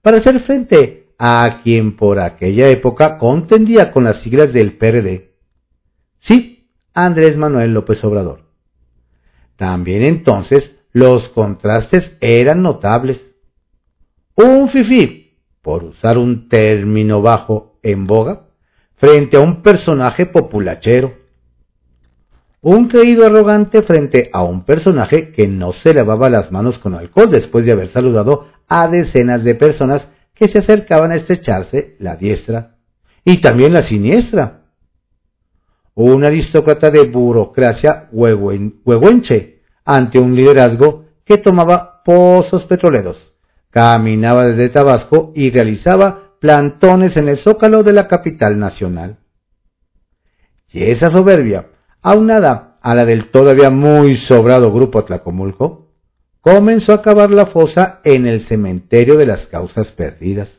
para 0.00 0.18
hacer 0.18 0.40
frente 0.40 1.03
a 1.18 1.60
quien 1.62 1.96
por 1.96 2.18
aquella 2.18 2.68
época 2.68 3.18
contendía 3.18 3.92
con 3.92 4.04
las 4.04 4.20
siglas 4.22 4.52
del 4.52 4.76
PRD. 4.76 5.34
Sí, 6.20 6.68
Andrés 6.92 7.36
Manuel 7.36 7.72
López 7.72 8.02
Obrador. 8.04 8.42
También 9.56 10.02
entonces 10.02 10.76
los 10.92 11.28
contrastes 11.28 12.16
eran 12.20 12.62
notables. 12.62 13.20
Un 14.34 14.68
fifí, 14.68 15.38
por 15.60 15.84
usar 15.84 16.18
un 16.18 16.48
término 16.48 17.22
bajo 17.22 17.78
en 17.82 18.06
boga, 18.06 18.48
frente 18.96 19.36
a 19.36 19.40
un 19.40 19.62
personaje 19.62 20.26
populachero. 20.26 21.14
Un 22.60 22.88
creído 22.88 23.26
arrogante 23.26 23.82
frente 23.82 24.30
a 24.32 24.42
un 24.42 24.64
personaje 24.64 25.32
que 25.32 25.46
no 25.46 25.72
se 25.72 25.92
lavaba 25.92 26.30
las 26.30 26.50
manos 26.50 26.78
con 26.78 26.94
alcohol 26.94 27.30
después 27.30 27.66
de 27.66 27.72
haber 27.72 27.88
saludado 27.90 28.48
a 28.68 28.88
decenas 28.88 29.44
de 29.44 29.54
personas 29.54 30.08
que 30.34 30.48
se 30.48 30.58
acercaban 30.58 31.12
a 31.12 31.16
estrecharse 31.16 31.96
la 32.00 32.16
diestra 32.16 32.76
y 33.24 33.40
también 33.40 33.72
la 33.72 33.82
siniestra. 33.82 34.62
Un 35.94 36.24
aristócrata 36.24 36.90
de 36.90 37.04
burocracia 37.04 38.08
huehuenche 38.10 39.62
ante 39.84 40.18
un 40.18 40.34
liderazgo 40.34 41.04
que 41.24 41.38
tomaba 41.38 42.02
pozos 42.04 42.64
petroleros, 42.64 43.32
caminaba 43.70 44.46
desde 44.46 44.68
Tabasco 44.68 45.32
y 45.34 45.50
realizaba 45.50 46.32
plantones 46.40 47.16
en 47.16 47.28
el 47.28 47.38
zócalo 47.38 47.82
de 47.82 47.92
la 47.92 48.08
capital 48.08 48.58
nacional. 48.58 49.18
Y 50.70 50.82
esa 50.82 51.10
soberbia, 51.10 51.68
aunada 52.02 52.78
a 52.82 52.94
la 52.94 53.04
del 53.04 53.30
todavía 53.30 53.70
muy 53.70 54.16
sobrado 54.16 54.72
grupo 54.72 55.04
Tlacomulco, 55.04 55.83
comenzó 56.44 56.92
a 56.92 57.00
cavar 57.00 57.30
la 57.30 57.46
fosa 57.46 58.02
en 58.04 58.26
el 58.26 58.42
cementerio 58.42 59.16
de 59.16 59.24
las 59.24 59.46
causas 59.46 59.92
perdidas. 59.92 60.50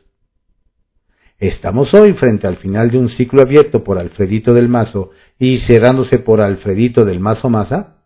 Estamos 1.38 1.94
hoy 1.94 2.14
frente 2.14 2.48
al 2.48 2.56
final 2.56 2.90
de 2.90 2.98
un 2.98 3.08
ciclo 3.08 3.44
abierto 3.44 3.84
por 3.84 4.00
Alfredito 4.00 4.52
del 4.56 4.68
Mazo 4.68 5.12
y 5.38 5.60
cerrándose 5.60 6.18
por 6.18 6.42
Alfredito 6.42 7.06
del 7.06 7.20
Mazo 7.20 7.52
Maza. 7.52 7.98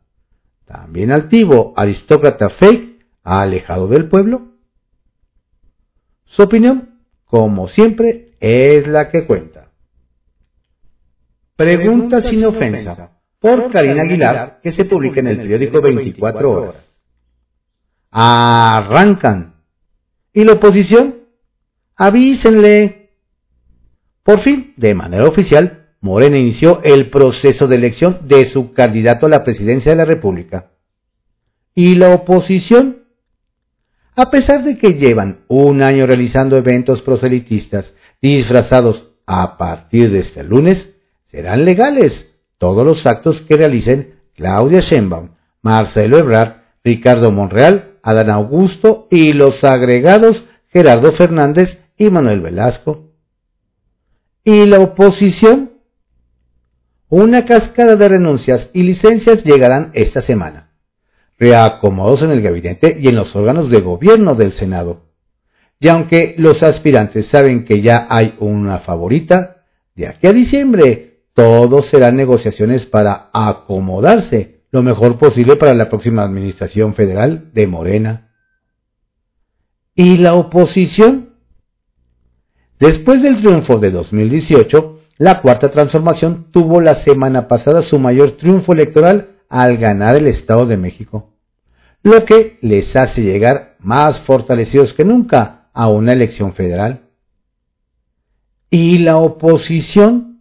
También 0.66 1.10
altivo 1.10 1.74
aristócrata 1.78 2.50
fake 2.50 3.00
ha 3.24 3.44
alejado 3.44 3.88
del 3.88 4.10
pueblo. 4.10 4.56
Su 6.26 6.44
opinión, 6.44 7.00
como 7.24 7.70
siempre, 7.70 8.34
es 8.42 8.88
la 8.88 9.10
que 9.10 9.26
cuenta. 9.26 9.72
Pregunta 11.56 12.22
sin 12.24 12.44
ofensa 12.44 13.22
por 13.40 13.72
Karina 13.72 14.02
Aguilar, 14.02 14.60
que 14.62 14.74
se 14.74 14.84
publica 14.84 15.22
en 15.22 15.28
el 15.28 15.38
periódico 15.38 15.82
24 15.82 16.52
horas 16.52 16.89
arrancan. 18.12 19.56
¿Y 20.34 20.44
la 20.44 20.54
oposición? 20.54 21.16
Avísenle. 21.96 23.12
Por 24.24 24.40
fin, 24.40 24.74
de 24.78 24.94
manera 24.94 25.28
oficial, 25.28 25.88
Morena 26.02 26.38
inició 26.38 26.82
el 26.84 27.10
proceso 27.10 27.68
de 27.68 27.76
elección 27.76 28.20
de 28.28 28.46
su 28.46 28.74
candidato 28.74 29.26
a 29.26 29.30
la 29.30 29.44
presidencia 29.44 29.92
de 29.92 29.98
la 29.98 30.06
República. 30.06 30.72
¿Y 31.76 31.96
la 31.96 32.14
oposición? 32.14 33.04
A 34.16 34.30
pesar 34.30 34.64
de 34.64 34.78
que 34.78 34.96
llevan 34.96 35.46
un 35.48 35.82
año 35.82 36.06
realizando 36.06 36.58
eventos 36.58 37.02
proselitistas 37.02 37.94
disfrazados 38.22 39.14
a 39.26 39.58
partir 39.58 40.10
de 40.12 40.20
este 40.20 40.44
lunes, 40.44 40.90
serán 41.28 41.66
legales 41.66 42.30
todos 42.58 42.86
los 42.86 43.06
actos 43.06 43.42
que 43.42 43.56
realicen 43.56 44.20
Claudia 44.36 44.82
Sheinbaum, 44.82 45.30
Marcelo 45.62 46.18
Ebrard, 46.18 46.56
Ricardo 46.84 47.32
Monreal 47.32 47.89
Adán 48.10 48.32
Augusto 48.32 49.08
y 49.12 49.34
los 49.34 49.64
agregados 49.64 50.46
Gerardo 50.70 51.12
Fernández 51.12 51.78
y 51.98 52.10
Manuel 52.10 52.42
Velasco. 52.42 53.12
¿Y 54.44 54.66
la 54.66 54.80
oposición? 54.80 55.74
Una 57.10 57.46
cascada 57.46 57.96
de 57.96 58.08
renuncias 58.08 58.70
y 58.74 58.84
licencias 58.84 59.44
llegarán 59.44 59.92
esta 59.94 60.22
semana, 60.22 60.72
reacomodos 61.38 62.22
en 62.22 62.32
el 62.32 62.42
gabinete 62.42 62.98
y 63.00 63.08
en 63.08 63.16
los 63.16 63.36
órganos 63.36 63.70
de 63.70 63.82
gobierno 63.82 64.36
del 64.36 64.54
Senado. 64.54 65.08
Y 65.80 65.88
aunque 65.88 66.36
los 66.38 66.62
aspirantes 66.64 67.28
saben 67.28 67.64
que 67.64 67.82
ya 67.82 68.08
hay 68.10 68.36
una 68.40 68.80
favorita, 68.80 69.64
de 69.96 70.08
aquí 70.08 70.28
a 70.28 70.34
diciembre 70.34 71.22
todos 71.34 71.86
serán 71.86 72.16
negociaciones 72.16 72.86
para 72.86 73.30
acomodarse 73.34 74.59
lo 74.72 74.84
mejor 74.84 75.18
posible 75.18 75.56
para 75.56 75.74
la 75.74 75.90
próxima 75.90 76.24
administración 76.24 76.94
federal 76.94 77.52
de 77.54 77.68
Morena. 77.68 78.30
¿Y 79.96 80.18
la 80.18 80.36
oposición? 80.36 81.36
Después 82.80 83.22
del 83.22 83.38
triunfo 83.38 83.78
de 83.80 83.92
2018, 83.92 85.00
la 85.18 85.42
cuarta 85.42 85.70
transformación 85.70 86.48
tuvo 86.52 86.80
la 86.80 86.96
semana 86.96 87.48
pasada 87.48 87.82
su 87.82 88.00
mayor 88.00 88.38
triunfo 88.38 88.72
electoral 88.72 89.40
al 89.50 89.78
ganar 89.78 90.16
el 90.16 90.28
Estado 90.28 90.66
de 90.66 90.78
México, 90.78 91.34
lo 92.04 92.24
que 92.24 92.58
les 92.62 92.96
hace 92.96 93.22
llegar 93.22 93.76
más 93.80 94.22
fortalecidos 94.22 94.94
que 94.94 95.04
nunca 95.04 95.70
a 95.74 95.90
una 95.90 96.14
elección 96.14 96.54
federal. 96.54 97.10
¿Y 98.70 99.00
la 99.00 99.18
oposición? 99.18 100.40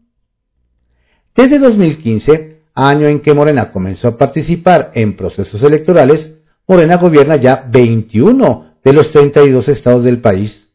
Desde 1.34 1.58
2015, 1.58 2.47
año 2.78 3.08
en 3.08 3.20
que 3.20 3.34
Morena 3.34 3.72
comenzó 3.72 4.08
a 4.08 4.16
participar 4.16 4.92
en 4.94 5.16
procesos 5.16 5.62
electorales, 5.62 6.30
Morena 6.66 6.96
gobierna 6.96 7.36
ya 7.36 7.66
21 7.68 8.76
de 8.84 8.92
los 8.92 9.10
32 9.10 9.68
estados 9.68 10.04
del 10.04 10.20
país. 10.20 10.68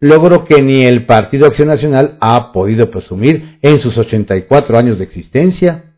Logro 0.00 0.44
que 0.44 0.62
ni 0.62 0.84
el 0.84 1.04
Partido 1.04 1.46
Acción 1.46 1.68
Nacional 1.68 2.16
ha 2.20 2.50
podido 2.52 2.90
presumir 2.90 3.58
en 3.60 3.78
sus 3.78 3.98
84 3.98 4.78
años 4.78 4.98
de 4.98 5.04
existencia. 5.04 5.96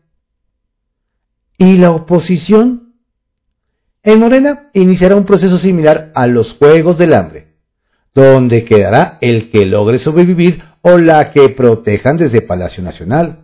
¿Y 1.57 1.77
la 1.77 1.91
oposición? 1.91 2.95
En 4.03 4.19
Morena 4.19 4.69
iniciará 4.73 5.15
un 5.15 5.25
proceso 5.25 5.59
similar 5.59 6.11
a 6.15 6.25
los 6.25 6.53
Juegos 6.53 6.97
del 6.97 7.13
Hambre, 7.13 7.53
donde 8.15 8.65
quedará 8.65 9.19
el 9.21 9.51
que 9.51 9.65
logre 9.65 9.99
sobrevivir 9.99 10.63
o 10.81 10.97
la 10.97 11.31
que 11.31 11.49
protejan 11.49 12.17
desde 12.17 12.41
Palacio 12.41 12.83
Nacional 12.83 13.40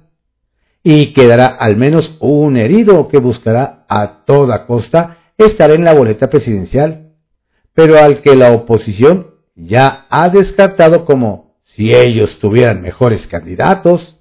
y 0.83 1.13
quedará 1.13 1.47
al 1.47 1.75
menos 1.75 2.15
un 2.19 2.57
herido 2.57 3.07
que 3.07 3.17
buscará 3.17 3.85
a 3.87 4.25
toda 4.25 4.65
costa 4.65 5.17
estar 5.37 5.71
en 5.71 5.83
la 5.83 5.93
boleta 5.93 6.29
presidencial, 6.29 7.13
pero 7.73 7.97
al 7.99 8.21
que 8.21 8.35
la 8.35 8.51
oposición 8.51 9.35
ya 9.55 10.05
ha 10.09 10.29
descartado 10.29 11.05
como 11.05 11.57
si 11.63 11.93
ellos 11.93 12.39
tuvieran 12.39 12.81
mejores 12.81 13.27
candidatos. 13.27 14.17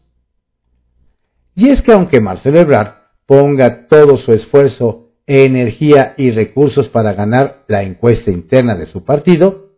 Y 1.54 1.68
es 1.68 1.80
que 1.80 1.92
aunque 1.92 2.20
Marcelo 2.20 2.58
Ebrard 2.60 2.94
ponga 3.26 3.86
todo 3.86 4.16
su 4.16 4.32
esfuerzo 4.32 5.06
energía 5.26 6.14
y 6.16 6.30
recursos 6.30 6.88
para 6.88 7.12
ganar 7.12 7.64
la 7.66 7.82
encuesta 7.82 8.30
interna 8.30 8.76
de 8.76 8.86
su 8.86 9.04
partido, 9.04 9.70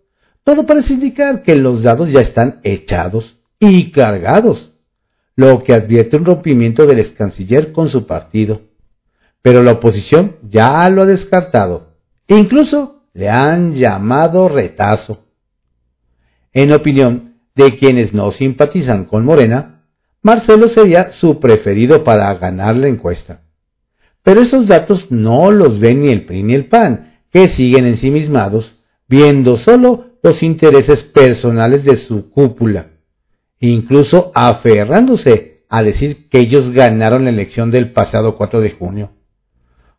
todo 0.45 0.67
parece 0.67 0.95
indicar 0.95 1.43
que 1.43 1.57
los 1.57 1.83
dados 1.83 2.11
ya 2.11 2.21
están 2.21 2.61
echados 2.63 3.39
y 3.59 3.91
cargados, 3.91 4.73
lo 5.39 5.63
que 5.63 5.73
advierte 5.73 6.17
un 6.17 6.25
rompimiento 6.25 6.85
del 6.85 6.99
ex 6.99 7.11
canciller 7.11 7.71
con 7.71 7.89
su 7.89 8.09
partido. 8.09 8.63
Pero 9.41 9.63
la 9.63 9.71
oposición 9.71 10.35
ya 10.43 10.91
lo 10.91 11.03
ha 11.03 11.07
descartado. 11.07 11.93
Incluso 12.27 13.05
le 13.15 13.29
han 13.29 13.73
llamado 13.75 14.49
retazo. 14.49 15.27
En 16.53 16.73
opinión 16.73 17.37
de 17.55 17.77
quienes 17.77 18.13
no 18.13 18.33
simpatizan 18.33 19.05
con 19.05 19.25
Morena, 19.25 19.85
Marcelo 20.23 20.67
sería 20.67 21.13
su 21.13 21.39
preferido 21.39 22.03
para 22.03 22.35
ganar 22.35 22.75
la 22.75 22.89
encuesta. 22.89 23.43
Pero 24.25 24.41
esos 24.41 24.67
datos 24.67 25.13
no 25.13 25.53
los 25.53 25.79
ven 25.79 26.03
ni 26.03 26.11
el 26.11 26.27
PRI 26.27 26.43
ni 26.43 26.55
el 26.55 26.67
PAN, 26.67 27.21
que 27.31 27.47
siguen 27.47 27.87
ensimismados, 27.87 28.81
viendo 29.07 29.57
solo 29.57 30.19
los 30.21 30.43
intereses 30.43 31.05
personales 31.05 31.85
de 31.85 31.97
su 31.97 32.29
cúpula, 32.29 32.89
incluso 33.61 34.31
aferrándose 34.35 35.65
a 35.69 35.83
decir 35.83 36.29
que 36.29 36.41
ellos 36.41 36.71
ganaron 36.71 37.25
la 37.25 37.31
elección 37.31 37.71
del 37.71 37.93
pasado 37.93 38.37
4 38.37 38.61
de 38.61 38.71
junio, 38.71 39.13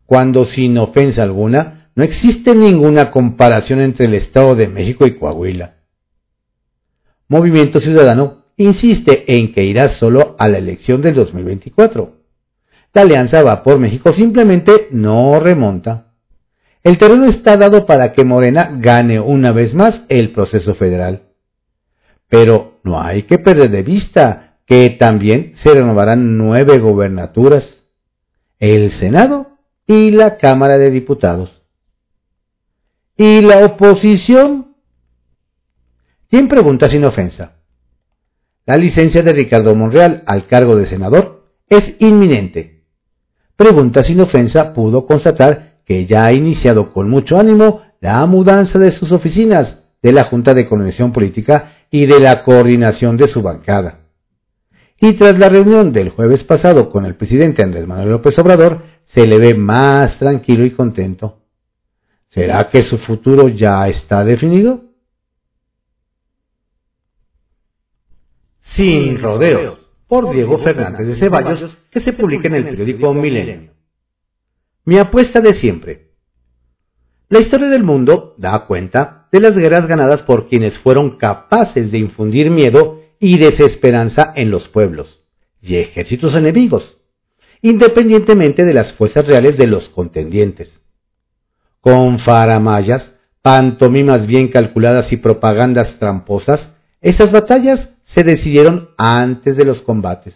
cuando 0.05 0.45
sin 0.45 0.77
ofensa 0.77 1.23
alguna 1.23 1.89
no 1.95 2.03
existe 2.03 2.55
ninguna 2.55 3.11
comparación 3.11 3.81
entre 3.81 4.05
el 4.05 4.13
Estado 4.13 4.55
de 4.55 4.67
México 4.67 5.05
y 5.05 5.17
Coahuila. 5.17 5.75
Movimiento 7.27 7.79
Ciudadano 7.79 8.45
insiste 8.57 9.35
en 9.35 9.51
que 9.53 9.63
irá 9.63 9.89
solo 9.89 10.35
a 10.39 10.47
la 10.47 10.57
elección 10.57 11.01
del 11.01 11.15
2024. 11.15 12.15
La 12.93 13.01
alianza 13.01 13.43
va 13.43 13.61
por 13.63 13.77
México 13.77 14.11
simplemente 14.11 14.87
no 14.91 15.39
remonta. 15.39 16.13
El 16.83 16.97
terreno 16.97 17.25
está 17.25 17.57
dado 17.57 17.85
para 17.85 18.13
que 18.13 18.23
Morena 18.23 18.71
gane 18.79 19.19
una 19.19 19.51
vez 19.51 19.73
más 19.73 20.03
el 20.09 20.31
proceso 20.31 20.73
federal. 20.73 21.28
Pero 22.29 22.79
no 22.83 23.01
hay 23.01 23.23
que 23.23 23.39
perder 23.39 23.71
de 23.71 23.83
vista 23.83 24.59
que 24.65 24.91
también 24.91 25.53
se 25.55 25.73
renovarán 25.73 26.37
nueve 26.37 26.79
gobernaturas, 26.79 27.83
el 28.59 28.91
Senado 28.91 29.57
y 29.87 30.11
la 30.11 30.37
Cámara 30.37 30.77
de 30.77 30.91
Diputados. 30.91 31.63
¿Y 33.17 33.41
la 33.41 33.65
oposición? 33.65 34.75
¿Quién 36.29 36.47
pregunta 36.47 36.87
sin 36.87 37.03
ofensa? 37.03 37.55
La 38.65 38.77
licencia 38.77 39.23
de 39.23 39.33
Ricardo 39.33 39.73
Monreal 39.73 40.23
al 40.27 40.45
cargo 40.45 40.75
de 40.75 40.85
senador 40.85 41.47
es 41.67 41.95
inminente. 41.97 42.83
Pregunta 43.55 44.03
sin 44.03 44.21
ofensa 44.21 44.75
pudo 44.75 45.07
constatar 45.07 45.79
que 45.83 46.05
ya 46.05 46.25
ha 46.25 46.33
iniciado 46.33 46.93
con 46.93 47.09
mucho 47.09 47.39
ánimo 47.39 47.81
la 47.99 48.23
mudanza 48.27 48.77
de 48.77 48.91
sus 48.91 49.11
oficinas, 49.11 49.83
de 50.03 50.11
la 50.11 50.25
Junta 50.25 50.53
de 50.53 50.67
Coordinación 50.67 51.11
Política 51.11 51.78
y 51.91 52.05
de 52.05 52.19
la 52.19 52.43
coordinación 52.43 53.17
de 53.17 53.27
su 53.27 53.41
bancada. 53.41 53.99
Y 55.01 55.13
tras 55.13 55.39
la 55.39 55.49
reunión 55.49 55.93
del 55.93 56.09
jueves 56.09 56.43
pasado 56.43 56.89
con 56.89 57.05
el 57.05 57.15
presidente 57.15 57.63
Andrés 57.63 57.87
Manuel 57.87 58.11
López 58.11 58.37
Obrador, 58.39 58.83
se 59.05 59.25
le 59.25 59.37
ve 59.37 59.53
más 59.53 60.17
tranquilo 60.17 60.65
y 60.65 60.71
contento. 60.71 61.39
¿Será 62.29 62.69
que 62.69 62.83
su 62.83 62.97
futuro 62.97 63.47
ya 63.47 63.87
está 63.87 64.23
definido? 64.23 64.83
Sin 68.61 69.19
rodeos, 69.19 69.79
por 70.07 70.31
Diego 70.31 70.59
Fernández 70.59 71.07
de 71.07 71.15
Ceballos, 71.15 71.77
que 71.89 71.99
se 71.99 72.13
publica 72.13 72.47
en 72.47 72.55
el 72.55 72.65
periódico 72.65 73.13
Milenio. 73.13 73.71
Mi 74.85 74.97
apuesta 74.97 75.41
de 75.41 75.53
siempre. 75.53 76.08
La 77.29 77.39
historia 77.39 77.69
del 77.69 77.83
mundo 77.83 78.33
da 78.39 78.65
cuenta 78.65 79.27
de 79.31 79.39
las 79.39 79.55
guerras 79.55 79.87
ganadas 79.87 80.23
por 80.23 80.47
quienes 80.47 80.79
fueron 80.79 81.17
capaces 81.17 81.91
de 81.91 81.99
infundir 81.99 82.49
miedo 82.49 83.03
y 83.19 83.37
desesperanza 83.37 84.33
en 84.35 84.49
los 84.49 84.67
pueblos 84.67 85.21
y 85.61 85.75
ejércitos 85.75 86.33
enemigos, 86.33 86.97
independientemente 87.61 88.65
de 88.65 88.73
las 88.73 88.93
fuerzas 88.93 89.27
reales 89.27 89.57
de 89.57 89.67
los 89.67 89.89
contendientes. 89.89 90.79
Con 91.81 92.17
faramayas, 92.17 93.13
pantomimas 93.43 94.25
bien 94.25 94.47
calculadas 94.47 95.13
y 95.13 95.17
propagandas 95.17 95.99
tramposas, 95.99 96.71
esas 96.99 97.31
batallas 97.31 97.89
se 98.05 98.23
decidieron 98.23 98.89
antes 98.97 99.55
de 99.55 99.65
los 99.65 99.83
combates. 99.83 100.33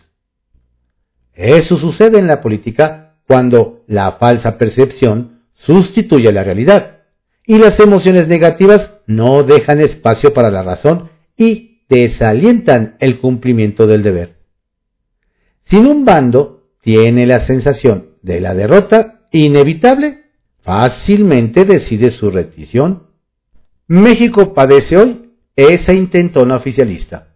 Eso 1.33 1.77
sucede 1.77 2.19
en 2.19 2.27
la 2.27 2.41
política 2.41 3.15
cuando 3.25 3.83
la 3.87 4.11
falsa 4.11 4.59
percepción 4.59 5.32
sustituye 5.53 6.31
la 6.31 6.43
realidad 6.43 7.03
y 7.45 7.57
las 7.57 7.79
emociones 7.79 8.27
negativas 8.27 9.01
no 9.05 9.43
dejan 9.43 9.81
espacio 9.81 10.33
para 10.33 10.49
la 10.49 10.63
razón 10.63 11.09
y 11.37 11.85
desalientan 11.89 12.95
el 12.99 13.19
cumplimiento 13.19 13.87
del 13.87 14.03
deber. 14.03 14.37
Sin 15.63 15.85
un 15.85 16.05
bando 16.05 16.69
tiene 16.81 17.25
la 17.25 17.39
sensación 17.39 18.17
de 18.21 18.41
la 18.41 18.53
derrota 18.53 19.27
inevitable, 19.31 20.23
fácilmente 20.61 21.65
decide 21.65 22.11
su 22.11 22.29
retición. 22.29 23.07
México 23.87 24.53
padece 24.53 24.97
hoy 24.97 25.33
esa 25.55 25.93
intentona 25.93 26.55
oficialista 26.55 27.33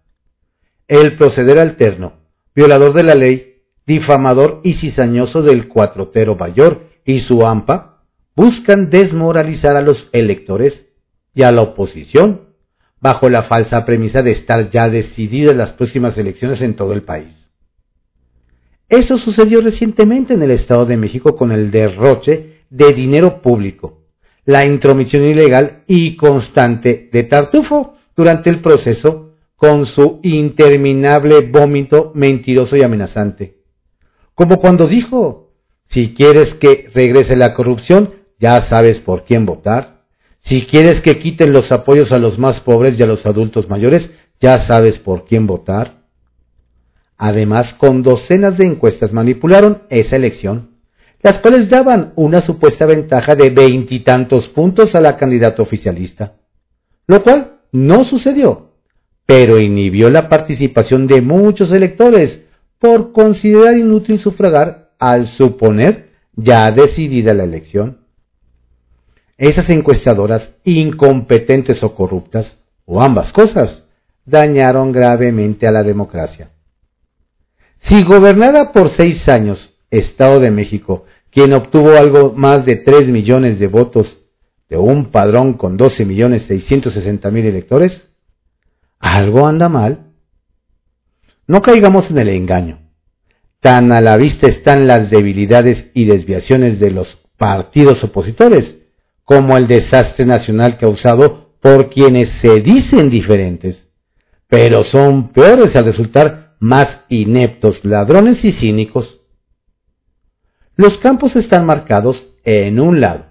el 0.88 1.18
proceder 1.18 1.60
alterno, 1.60 2.14
violador 2.56 2.94
de 2.94 3.04
la 3.04 3.16
ley, 3.16 3.64
difamador 3.86 4.62
y 4.64 4.74
cizañoso 4.74 5.42
del 5.42 5.68
cuatrotero 5.68 6.36
mayor 6.36 6.88
y 7.06 7.20
su 7.22 7.46
AMPA, 7.46 7.97
buscan 8.38 8.92
desmoralizar 8.92 9.76
a 9.76 9.82
los 9.82 10.10
electores 10.12 10.86
y 11.34 11.42
a 11.42 11.52
la 11.52 11.64
oposición, 11.64 12.50
bajo 13.02 13.32
la 13.32 13.44
falsa 13.44 13.84
premisa 13.84 14.22
de 14.22 14.30
estar 14.30 14.70
ya 14.70 14.90
decididas 14.90 15.56
las 15.56 15.72
próximas 15.72 16.16
elecciones 16.20 16.62
en 16.62 16.76
todo 16.76 16.94
el 16.94 17.02
país. 17.02 17.50
Eso 18.90 19.18
sucedió 19.18 19.60
recientemente 19.62 20.36
en 20.36 20.44
el 20.44 20.52
Estado 20.52 20.86
de 20.86 20.98
México 20.98 21.36
con 21.36 21.52
el 21.52 21.72
derroche 21.72 22.62
de 22.70 22.94
dinero 22.94 23.42
público, 23.42 24.04
la 24.46 24.66
intromisión 24.66 25.24
ilegal 25.24 25.84
y 25.88 26.16
constante 26.16 27.10
de 27.12 27.24
Tartufo 27.24 27.96
durante 28.16 28.52
el 28.52 28.62
proceso 28.62 29.34
con 29.56 29.88
su 29.88 30.20
interminable 30.22 31.42
vómito 31.42 32.12
mentiroso 32.14 32.78
y 32.78 32.84
amenazante. 32.84 33.64
Como 34.36 34.60
cuando 34.60 34.88
dijo, 34.88 35.54
si 35.86 36.14
quieres 36.14 36.54
que 36.54 36.92
regrese 36.94 37.36
la 37.36 37.56
corrupción, 37.56 38.17
ya 38.40 38.62
sabes 38.62 39.00
por 39.00 39.26
quién 39.26 39.46
votar. 39.46 40.04
Si 40.42 40.64
quieres 40.64 41.02
que 41.02 41.20
quiten 41.20 41.54
los 41.54 41.72
apoyos 41.72 42.12
a 42.12 42.20
los 42.20 42.40
más 42.40 42.62
pobres 42.62 43.00
y 43.00 43.04
a 43.04 43.08
los 43.08 43.26
adultos 43.26 43.70
mayores, 43.70 44.12
ya 44.40 44.58
sabes 44.60 45.00
por 45.00 45.26
quién 45.26 45.48
votar. 45.48 46.04
Además, 47.18 47.74
con 47.74 48.04
docenas 48.04 48.58
de 48.58 48.66
encuestas 48.66 49.12
manipularon 49.12 49.84
esa 49.90 50.16
elección, 50.16 50.78
las 51.22 51.40
cuales 51.40 51.70
daban 51.70 52.14
una 52.16 52.42
supuesta 52.42 52.86
ventaja 52.86 53.36
de 53.36 53.50
veintitantos 53.50 54.48
puntos 54.48 54.94
a 54.94 55.02
la 55.02 55.18
candidata 55.18 55.64
oficialista, 55.64 56.36
lo 57.08 57.24
cual 57.24 57.60
no 57.72 58.04
sucedió 58.04 58.68
pero 59.28 59.60
inhibió 59.60 60.10
la 60.10 60.30
participación 60.30 61.06
de 61.06 61.22
muchos 61.22 61.72
electores 61.74 62.46
por 62.80 63.12
considerar 63.12 63.78
inútil 63.78 64.20
sufragar 64.20 64.94
al 64.98 65.28
suponer 65.28 66.12
ya 66.34 66.72
decidida 66.72 67.34
la 67.34 67.44
elección. 67.44 68.00
Esas 69.38 69.70
encuestadoras 69.70 70.56
incompetentes 70.64 71.84
o 71.84 71.94
corruptas, 71.94 72.58
o 72.86 73.02
ambas 73.02 73.32
cosas, 73.32 73.84
dañaron 74.26 74.92
gravemente 74.92 75.68
a 75.68 75.72
la 75.72 75.84
democracia. 75.84 76.50
Si 77.82 78.04
gobernada 78.04 78.72
por 78.72 78.90
seis 78.90 79.30
años 79.30 79.76
Estado 79.92 80.40
de 80.40 80.52
México, 80.52 81.06
quien 81.30 81.54
obtuvo 81.54 81.92
algo 81.92 82.34
más 82.34 82.66
de 82.66 82.78
tres 82.78 83.08
millones 83.08 83.60
de 83.60 83.68
votos 83.68 84.18
de 84.70 84.78
un 84.78 85.12
padrón 85.12 85.54
con 85.54 85.78
doce 85.78 86.04
millones 86.04 86.44
seiscientos 86.44 86.94
sesenta 86.94 87.32
mil 87.32 87.46
electores, 87.46 88.08
algo 89.00 89.48
anda 89.48 89.70
mal. 89.70 90.08
No 91.46 91.62
caigamos 91.62 92.10
en 92.10 92.18
el 92.18 92.30
engaño. 92.30 92.80
Tan 93.62 93.92
a 93.92 94.02
la 94.02 94.18
vista 94.18 94.48
están 94.48 94.88
las 94.88 95.10
debilidades 95.10 95.90
y 95.94 96.06
desviaciones 96.06 96.80
de 96.80 96.92
los 96.92 97.18
partidos 97.38 98.04
opositores 98.04 98.77
como 99.28 99.58
el 99.58 99.68
desastre 99.68 100.26
nacional 100.26 100.78
causado 100.78 101.58
por 101.60 101.90
quienes 101.90 102.30
se 102.30 102.62
dicen 102.62 103.10
diferentes, 103.10 103.90
pero 104.48 104.86
son 104.86 105.34
peores 105.34 105.76
al 105.76 105.84
resultar 105.84 106.56
más 106.60 107.02
ineptos, 107.10 107.84
ladrones 107.84 108.46
y 108.46 108.54
cínicos. 108.54 109.20
Los 110.78 110.98
campos 110.98 111.36
están 111.36 111.66
marcados 111.66 112.26
en 112.46 112.80
un 112.80 113.02
lado, 113.02 113.26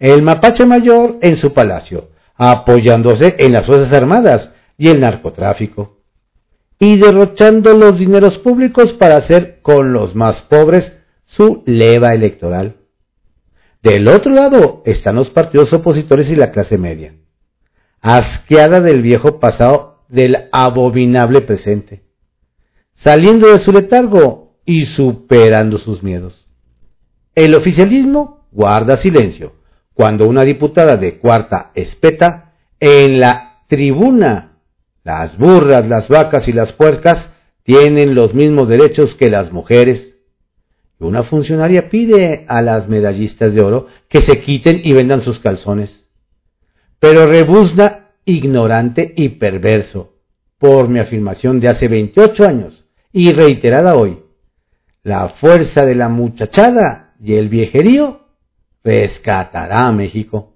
el 0.00 0.22
mapache 0.22 0.66
mayor 0.66 1.18
en 1.22 1.36
su 1.36 1.52
palacio, 1.52 2.10
apoyándose 2.34 3.36
en 3.38 3.52
las 3.52 3.66
Fuerzas 3.66 3.92
Armadas, 3.92 4.50
y 4.76 4.88
el 4.88 4.98
narcotráfico, 4.98 6.00
y 6.80 6.96
derrochando 6.96 7.74
los 7.74 7.96
dineros 7.96 8.38
públicos 8.38 8.92
para 8.92 9.18
hacer 9.18 9.60
con 9.62 9.92
los 9.92 10.16
más 10.16 10.42
pobres 10.42 10.94
su 11.26 11.62
leva 11.64 12.12
electoral. 12.12 12.81
Del 13.82 14.06
otro 14.06 14.32
lado 14.32 14.82
están 14.86 15.16
los 15.16 15.30
partidos 15.30 15.72
opositores 15.72 16.30
y 16.30 16.36
la 16.36 16.52
clase 16.52 16.78
media, 16.78 17.16
asqueada 18.00 18.80
del 18.80 19.02
viejo 19.02 19.40
pasado, 19.40 20.04
del 20.08 20.48
abominable 20.52 21.40
presente, 21.40 22.04
saliendo 22.94 23.50
de 23.50 23.58
su 23.58 23.72
letargo 23.72 24.58
y 24.64 24.84
superando 24.84 25.78
sus 25.78 26.02
miedos. 26.02 26.46
El 27.34 27.54
oficialismo 27.54 28.46
guarda 28.52 28.96
silencio 28.96 29.54
cuando 29.94 30.28
una 30.28 30.42
diputada 30.42 30.96
de 30.96 31.18
cuarta 31.18 31.72
espeta 31.74 32.52
en 32.78 33.18
la 33.18 33.62
tribuna 33.66 34.58
las 35.02 35.36
burras, 35.36 35.88
las 35.88 36.08
vacas 36.08 36.46
y 36.46 36.52
las 36.52 36.72
puercas 36.72 37.32
tienen 37.64 38.14
los 38.14 38.34
mismos 38.34 38.68
derechos 38.68 39.14
que 39.14 39.30
las 39.30 39.50
mujeres 39.52 40.11
una 41.06 41.22
funcionaria 41.22 41.88
pide 41.88 42.44
a 42.48 42.62
las 42.62 42.88
medallistas 42.88 43.54
de 43.54 43.62
oro 43.62 43.86
que 44.08 44.20
se 44.20 44.40
quiten 44.40 44.80
y 44.84 44.92
vendan 44.92 45.20
sus 45.20 45.38
calzones. 45.38 46.04
Pero 46.98 47.26
rebuzna 47.26 48.10
ignorante 48.24 49.12
y 49.16 49.30
perverso, 49.30 50.14
por 50.58 50.88
mi 50.88 51.00
afirmación 51.00 51.58
de 51.60 51.68
hace 51.68 51.88
28 51.88 52.46
años 52.46 52.84
y 53.12 53.32
reiterada 53.32 53.96
hoy. 53.96 54.20
La 55.02 55.28
fuerza 55.30 55.84
de 55.84 55.96
la 55.96 56.08
muchachada 56.08 57.14
y 57.20 57.34
el 57.34 57.48
viejerío 57.48 58.28
rescatará 58.84 59.88
a 59.88 59.92
México. 59.92 60.54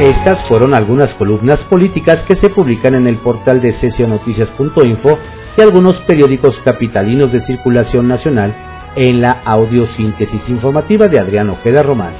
Estas 0.00 0.46
fueron 0.46 0.74
algunas 0.74 1.14
columnas 1.14 1.64
políticas 1.64 2.22
que 2.24 2.36
se 2.36 2.50
publican 2.50 2.94
en 2.94 3.06
el 3.06 3.16
portal 3.16 3.62
de 3.62 3.72
sesionoticias.info 3.72 5.18
y 5.56 5.60
algunos 5.60 6.00
periódicos 6.00 6.60
capitalinos 6.60 7.32
de 7.32 7.40
circulación 7.40 8.08
nacional 8.08 8.54
en 8.94 9.20
la 9.20 9.40
audiosíntesis 9.44 10.48
informativa 10.48 11.08
de 11.08 11.18
Adrián 11.18 11.50
Ojeda 11.50 11.82
Román, 11.82 12.14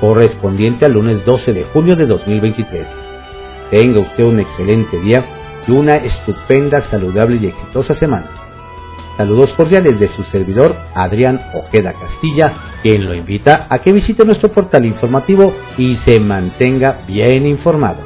correspondiente 0.00 0.84
al 0.84 0.92
lunes 0.92 1.24
12 1.24 1.52
de 1.52 1.64
junio 1.64 1.96
de 1.96 2.06
2023. 2.06 2.86
Tenga 3.70 4.00
usted 4.00 4.24
un 4.24 4.40
excelente 4.40 4.98
día 5.00 5.24
y 5.66 5.72
una 5.72 5.96
estupenda, 5.96 6.80
saludable 6.82 7.38
y 7.40 7.46
exitosa 7.46 7.94
semana. 7.94 8.26
Saludos 9.16 9.54
cordiales 9.54 10.00
de 10.00 10.08
su 10.08 10.24
servidor 10.24 10.74
Adrián 10.94 11.40
Ojeda 11.54 11.92
Castilla, 11.92 12.52
quien 12.82 13.04
lo 13.04 13.14
invita 13.14 13.66
a 13.70 13.78
que 13.78 13.92
visite 13.92 14.24
nuestro 14.24 14.50
portal 14.50 14.84
informativo 14.84 15.54
y 15.78 15.94
se 15.96 16.18
mantenga 16.18 17.04
bien 17.06 17.46
informado. 17.46 18.02